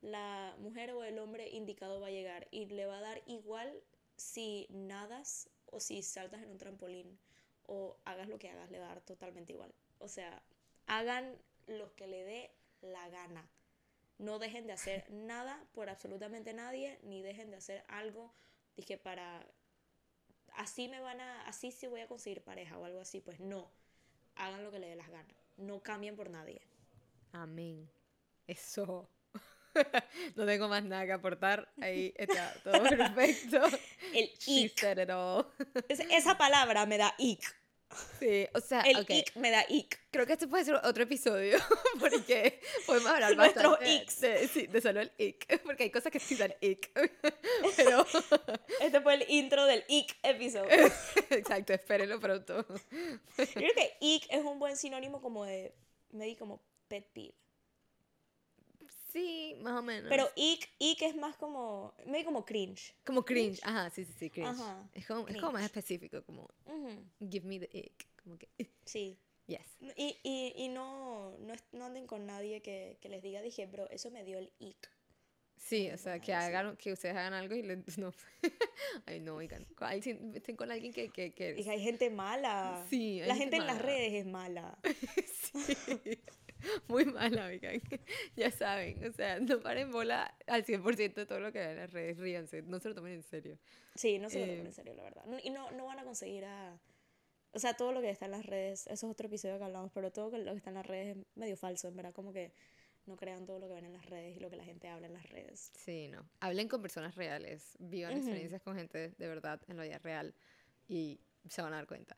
La 0.01 0.57
mujer 0.61 0.93
o 0.93 1.05
el 1.05 1.19
hombre 1.19 1.51
indicado 1.51 2.01
va 2.01 2.07
a 2.07 2.11
llegar 2.11 2.49
y 2.51 2.67
le 2.67 2.87
va 2.87 2.99
a 2.99 3.03
dar 3.03 3.23
igual 3.27 3.83
si 4.17 4.67
nadas 4.71 5.51
o 5.67 5.79
si 5.79 6.03
saltas 6.03 6.43
en 6.43 6.51
un 6.51 6.59
trampolín 6.59 7.19
o 7.67 7.99
hagas 8.07 8.29
lo 8.29 8.39
que 8.39 8.49
hagas, 8.49 8.71
le 8.71 8.79
va 8.79 8.87
a 8.87 8.95
dar 8.95 9.01
totalmente 9.03 9.53
igual. 9.53 9.75
O 9.99 10.09
sea, 10.09 10.43
hagan 10.87 11.37
lo 11.67 11.95
que 11.97 12.07
le 12.07 12.25
dé 12.25 12.51
la 12.81 13.09
gana. 13.11 13.47
No 14.17 14.39
dejen 14.39 14.67
de 14.67 14.73
hacer 14.73 15.05
nada 15.11 15.63
por 15.75 15.91
absolutamente 15.91 16.55
nadie, 16.55 16.99
ni 17.03 17.23
dejen 17.23 17.51
de 17.51 17.59
hacer 17.59 17.85
algo, 17.89 18.33
dije, 18.75 18.97
para... 18.97 19.47
Así 20.59 20.89
me 20.89 21.01
van 21.01 21.21
a... 21.21 21.47
Así 21.47 21.71
sí 21.71 21.87
voy 21.87 22.01
a 22.01 22.09
conseguir 22.09 22.43
pareja 22.43 22.77
o 22.79 22.85
algo 22.85 23.01
así. 23.01 23.21
Pues 23.21 23.39
no. 23.39 23.71
Hagan 24.35 24.65
lo 24.65 24.73
que 24.73 24.81
les 24.81 24.91
dé 24.91 24.97
las 24.97 25.09
ganas. 25.09 25.37
No 25.57 25.81
cambien 25.83 26.17
por 26.17 26.31
nadie. 26.31 26.61
Amén. 27.33 27.89
Eso. 28.49 29.09
no 30.37 30.47
tengo 30.47 30.69
más 30.69 30.83
nada 30.83 31.07
que 31.07 31.13
aportar. 31.13 31.73
Ahí 31.81 32.13
está 32.17 32.53
todo 32.65 32.83
perfecto. 32.89 33.63
El 34.13 34.31
ick. 34.47 34.83
esa 35.89 36.37
palabra 36.37 36.87
me 36.87 36.99
da 36.99 37.15
ick. 37.19 37.57
Sí, 38.19 38.47
o 38.55 38.61
sea, 38.61 38.83
el 38.83 39.07
ick 39.09 39.35
me 39.37 39.51
da 39.51 39.65
ick. 39.69 39.99
Creo 40.11 40.27
que 40.27 40.35
este 40.35 40.47
puede 40.47 40.65
ser 40.65 40.75
otro 40.77 41.05
episodio 41.05 41.59
porque 42.01 42.61
podemos 42.87 43.11
hablar 43.11 43.35
Nuestro 43.37 43.77
De, 43.77 44.49
sí, 44.49 44.67
de 44.67 44.81
solo 44.81 45.01
el 45.01 45.13
ick, 45.19 45.63
porque 45.65 45.85
hay 45.85 45.91
cosas 45.91 46.13
que 46.13 46.21
sí 46.21 46.37
dan 46.37 46.55
ick. 46.61 46.91
Pero 47.77 48.07
este 48.81 49.01
fue 49.01 49.15
el 49.15 49.25
intro 49.29 49.65
del 49.65 49.85
ick 49.89 50.17
episodio. 50.23 50.71
Exacto, 51.31 51.73
espérenlo 51.73 52.21
pronto. 52.21 52.67
Yo 53.39 53.47
creo 53.55 53.75
que 53.75 53.97
ick 54.01 54.27
es 54.31 54.45
un 54.45 54.59
buen 54.59 54.77
sinónimo 54.77 55.23
como 55.23 55.45
de, 55.45 55.75
me 56.11 56.27
di 56.27 56.37
como 56.37 56.61
pet 56.89 57.07
peeve. 57.13 57.35
Sí, 59.13 59.57
más 59.63 59.79
o 59.79 59.83
menos. 59.83 60.09
Pero 60.09 60.29
ick, 60.37 60.69
ick 60.79 61.03
es 61.03 61.17
más 61.17 61.37
como, 61.37 61.95
medio 62.07 62.27
como 62.27 62.45
cringe. 62.45 62.95
Como 63.05 63.25
cringe, 63.25 63.61
ajá, 63.63 63.91
sí, 63.91 64.05
sí, 64.05 64.13
sí, 64.19 64.31
cringe. 64.31 64.49
Ajá, 64.51 64.89
es, 64.93 65.07
como, 65.07 65.27
es 65.29 65.37
como 65.37 65.53
más 65.53 65.65
específico, 65.65 66.23
como 66.25 66.49
give 67.19 67.47
me 67.47 67.59
the 67.59 67.69
ick, 67.73 68.07
como 68.23 68.39
que... 68.39 68.49
Sí. 68.85 69.19
Yes. 69.47 69.79
Y, 69.97 70.19
y, 70.23 70.53
y 70.57 70.69
no, 70.69 71.35
no, 71.39 71.55
no, 71.73 71.85
anden 71.87 72.07
con 72.07 72.27
nadie 72.27 72.61
que, 72.61 72.99
que, 73.01 73.09
les 73.09 73.23
diga, 73.23 73.41
dije, 73.41 73.65
bro, 73.65 73.89
eso 73.89 74.11
me 74.11 74.23
dio 74.23 74.39
el 74.39 74.53
ick. 74.59 74.91
Sí, 75.57 75.91
o 75.91 75.97
sea, 75.97 76.21
que 76.21 76.35
hagan, 76.35 76.77
que 76.77 76.93
ustedes 76.93 77.17
hagan 77.17 77.33
algo 77.33 77.55
y 77.55 77.63
les, 77.63 77.79
no. 77.99 78.13
Ay, 79.07 79.21
no, 79.21 79.37
oigan, 79.37 79.67
estén 80.35 80.57
con 80.57 80.71
alguien 80.71 80.93
que, 80.93 81.09
que, 81.09 81.33
que... 81.33 81.65
Hay 81.67 81.83
gente 81.83 82.11
mala. 82.11 82.85
Sí, 82.91 83.21
La 83.25 83.37
gente, 83.37 83.57
en 83.57 83.67
las 83.67 83.81
redes 83.81 84.13
es 84.13 84.27
mala. 84.27 84.79
sí. 84.85 86.21
muy 86.89 87.05
mala, 87.05 87.47
oigan. 87.47 87.81
ya 88.37 88.51
saben, 88.51 89.05
o 89.07 89.13
sea, 89.13 89.41
no 89.41 89.61
paren 89.61 89.91
bola 89.91 90.35
al 90.47 90.65
100% 90.65 91.15
de 91.15 91.27
todo 91.27 91.41
lo 91.41 91.53
que 91.53 91.59
ven 91.59 91.71
en 91.71 91.77
las 91.77 91.93
redes, 91.93 92.19
ríanse, 92.19 92.63
no 92.63 92.81
se 92.81 92.89
lo 92.89 92.95
tomen 92.95 93.15
en 93.15 93.23
serio. 93.23 93.59
Sí, 93.95 94.19
no 94.19 94.31
se 94.31 94.41
lo 94.41 94.47
tomen 94.47 94.61
en 94.61 94.67
eh, 94.67 94.73
serio, 94.73 94.95
la 94.95 95.03
verdad. 95.03 95.25
Y 95.43 95.51
no, 95.51 95.71
no 95.73 95.87
van 95.87 95.99
a 95.99 96.05
conseguir 96.05 96.45
a... 96.45 96.79
O 97.53 97.59
sea, 97.59 97.75
todo 97.75 97.93
lo 97.93 98.01
que 98.01 98.11
está 98.11 98.27
en 98.27 98.33
las 98.33 98.45
redes, 98.45 98.87
eso 98.87 99.07
es 99.07 99.13
otro 99.13 99.27
episodio 99.27 99.59
que 99.59 99.65
hablamos, 99.65 99.91
pero 99.93 100.13
todo 100.13 100.37
lo 100.37 100.53
que 100.53 100.59
está 100.59 100.71
en 100.71 100.75
las 100.75 100.87
redes 100.87 101.17
es 101.17 101.25
medio 101.35 101.57
falso, 101.57 101.89
en 101.89 101.97
verdad, 101.97 102.13
como 102.13 102.33
que 102.33 102.53
no 103.07 103.17
crean 103.17 103.47
todo 103.47 103.59
lo 103.59 103.69
que 103.69 103.75
ven 103.75 103.87
en 103.87 103.95
las 103.95 104.05
redes 104.07 104.37
y 104.37 104.41
lo 104.41 104.51
que 104.51 104.57
la 104.57 104.65
gente 104.65 104.87
habla 104.89 105.07
en 105.07 105.15
las 105.15 105.29
redes. 105.31 105.73
Sí, 105.75 106.09
no. 106.09 106.29
Hablen 106.41 106.69
con 106.69 106.83
personas 106.83 107.15
reales, 107.15 107.77
vivan 107.79 108.19
experiencias 108.19 108.61
con 108.63 108.77
gente 108.77 109.15
de 109.17 109.29
verdad 109.29 109.61
en 109.67 109.79
la 109.79 109.85
vida 109.85 109.99
real 109.99 110.35
y 110.87 111.19
se 111.49 111.63
van 111.63 111.73
a 111.73 111.77
dar 111.77 111.87
cuenta. 111.87 112.17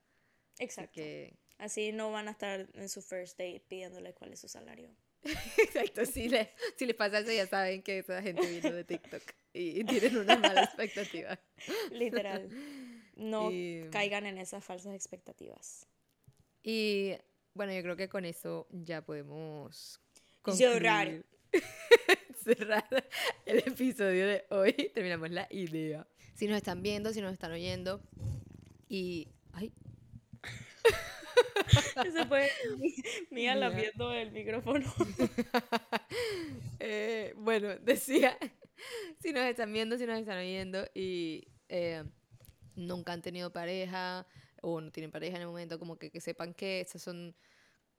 Exacto. 0.58 0.92
que 0.94 1.38
Así 1.60 1.92
no 1.92 2.10
van 2.10 2.26
a 2.26 2.30
estar 2.30 2.66
en 2.72 2.88
su 2.88 3.02
first 3.02 3.38
date 3.38 3.62
pidiéndole 3.68 4.14
cuál 4.14 4.32
es 4.32 4.40
su 4.40 4.48
salario. 4.48 4.88
Exacto, 5.58 6.06
si 6.06 6.30
les, 6.30 6.48
si 6.76 6.86
les 6.86 6.96
pasa 6.96 7.18
eso 7.18 7.30
ya 7.30 7.46
saben 7.46 7.82
que 7.82 7.98
esa 7.98 8.22
gente 8.22 8.46
vino 8.50 8.74
de 8.74 8.82
TikTok 8.82 9.22
y 9.52 9.84
tienen 9.84 10.16
una 10.16 10.38
mala 10.38 10.64
expectativa. 10.64 11.38
Literal. 11.90 12.48
No 13.14 13.50
caigan 13.90 14.24
en 14.24 14.38
esas 14.38 14.64
falsas 14.64 14.94
expectativas. 14.94 15.86
Y 16.62 17.12
bueno, 17.52 17.74
yo 17.74 17.82
creo 17.82 17.96
que 17.96 18.08
con 18.08 18.24
eso 18.24 18.66
ya 18.70 19.02
podemos 19.02 20.00
cerrar. 20.54 21.26
cerrar 22.42 22.88
el 23.44 23.58
episodio 23.58 24.26
de 24.26 24.46
hoy. 24.48 24.72
Terminamos 24.94 25.30
la 25.30 25.46
idea. 25.50 26.06
Si 26.34 26.46
nos 26.46 26.56
están 26.56 26.82
viendo, 26.82 27.12
si 27.12 27.20
nos 27.20 27.34
están 27.34 27.52
oyendo 27.52 28.00
y... 28.88 29.28
Ay, 29.52 29.74
Ese 32.04 32.26
fue 32.26 32.50
Mía 33.30 33.68
viendo 33.68 34.12
el 34.12 34.30
micrófono. 34.32 34.92
Eh, 36.82 37.34
bueno, 37.36 37.76
decía, 37.82 38.38
si 39.20 39.32
nos 39.32 39.44
están 39.44 39.70
viendo, 39.70 39.98
si 39.98 40.06
nos 40.06 40.18
están 40.18 40.38
oyendo 40.38 40.86
y 40.94 41.46
eh, 41.68 42.02
nunca 42.74 43.12
han 43.12 43.20
tenido 43.20 43.52
pareja 43.52 44.26
o 44.62 44.80
no 44.80 44.90
tienen 44.90 45.10
pareja 45.10 45.36
en 45.36 45.42
el 45.42 45.48
momento, 45.48 45.78
como 45.78 45.98
que, 45.98 46.10
que 46.10 46.22
sepan 46.22 46.54
que 46.54 46.80
esas 46.80 47.02
son 47.02 47.36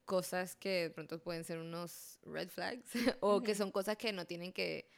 cosas 0.06 0.56
que 0.56 0.84
de 0.84 0.90
pronto 0.90 1.22
pueden 1.22 1.44
ser 1.44 1.60
unos 1.60 2.20
red 2.24 2.50
flags 2.50 2.90
o 3.22 3.42
que 3.44 3.56
son 3.56 3.72
cosas 3.72 3.98
que 3.98 4.12
no 4.12 4.26
tienen 4.26 4.52
que, 4.52 4.90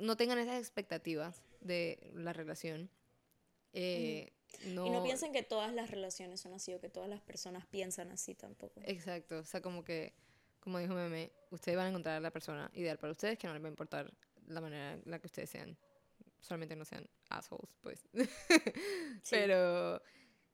no 0.00 0.16
tengan 0.16 0.38
esas 0.38 0.58
expectativas 0.58 1.42
de 1.60 2.10
la 2.14 2.32
relación. 2.32 2.90
Eh, 3.72 4.32
y 4.64 4.90
no 4.90 5.02
piensen 5.02 5.32
que 5.32 5.42
todas 5.42 5.72
las 5.72 5.90
relaciones 5.90 6.40
son 6.40 6.54
así 6.54 6.74
o 6.74 6.80
que 6.80 6.88
todas 6.88 7.08
las 7.08 7.20
personas 7.20 7.66
piensan 7.66 8.10
así 8.10 8.34
tampoco. 8.34 8.80
Exacto, 8.84 9.38
o 9.38 9.44
sea, 9.44 9.60
como 9.60 9.84
que, 9.84 10.12
como 10.60 10.78
dijo 10.78 10.94
Meme, 10.94 11.30
ustedes 11.50 11.76
van 11.76 11.86
a 11.86 11.88
encontrar 11.90 12.16
a 12.16 12.20
la 12.20 12.30
persona 12.30 12.70
ideal 12.74 12.98
para 12.98 13.12
ustedes 13.12 13.38
que 13.38 13.46
no 13.46 13.54
les 13.54 13.62
va 13.62 13.68
a 13.68 13.70
importar 13.70 14.12
la 14.46 14.60
manera 14.60 14.92
en 14.92 15.02
la 15.06 15.18
que 15.18 15.26
ustedes 15.26 15.50
sean. 15.50 15.76
Solamente 16.40 16.76
no 16.76 16.84
sean 16.84 17.08
assholes, 17.30 17.70
pues. 17.80 18.06
Pero, 19.30 20.02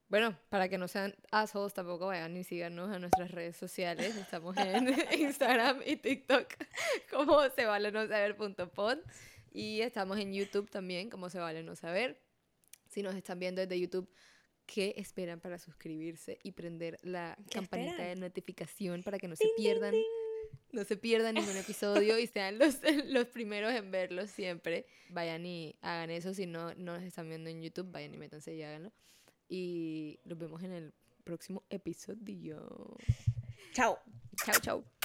bueno, 0.07 0.37
para 0.49 0.69
que 0.69 0.77
no 0.77 0.87
sean 0.87 1.13
assholes, 1.31 1.73
tampoco 1.73 2.07
vayan 2.07 2.33
ni 2.33 2.43
síganos 2.43 2.89
a 2.91 2.99
nuestras 2.99 3.31
redes 3.31 3.57
sociales. 3.57 4.15
Estamos 4.15 4.55
en 4.57 4.87
Instagram 5.19 5.81
y 5.85 5.97
TikTok 5.97 6.47
como 7.11 7.49
se 7.49 7.65
vale 7.65 7.91
no 7.91 8.07
saber 8.07 8.37
Y 9.51 9.81
estamos 9.81 10.17
en 10.17 10.33
YouTube 10.33 10.69
también, 10.69 11.09
como 11.09 11.29
se 11.29 11.39
vale 11.39 11.61
no 11.63 11.75
saber 11.75 12.21
si 12.91 13.01
nos 13.01 13.15
están 13.15 13.39
viendo 13.39 13.61
desde 13.61 13.79
YouTube, 13.79 14.09
¿qué 14.65 14.93
esperan 14.97 15.39
para 15.39 15.57
suscribirse 15.57 16.39
y 16.43 16.51
prender 16.51 16.97
la 17.03 17.37
campanita 17.49 18.03
de 18.03 18.15
notificación 18.15 19.01
para 19.01 19.17
que 19.17 19.27
no 19.27 19.35
se 19.35 19.47
pierdan? 19.55 19.95
No 20.73 20.83
se 20.83 20.97
pierdan 20.97 21.35
ningún 21.35 21.55
episodio 21.55 22.19
y 22.19 22.27
sean 22.27 22.59
los, 22.59 22.79
los 23.07 23.27
primeros 23.27 23.73
en 23.73 23.91
verlo 23.91 24.27
siempre. 24.27 24.85
Vayan 25.09 25.45
y 25.45 25.75
hagan 25.81 26.09
eso. 26.09 26.33
Si 26.33 26.45
no, 26.45 26.73
no 26.75 26.95
nos 26.95 27.03
están 27.03 27.29
viendo 27.29 27.49
en 27.49 27.61
YouTube, 27.61 27.89
vayan 27.91 28.13
y 28.13 28.17
métanse 28.17 28.53
y 28.53 28.61
háganlo. 28.61 28.91
Y 29.47 30.19
nos 30.25 30.37
vemos 30.37 30.61
en 30.63 30.71
el 30.71 30.93
próximo 31.23 31.63
episodio. 31.69 32.97
Chao. 33.73 33.99
Chao, 34.45 34.59
chao. 34.61 35.00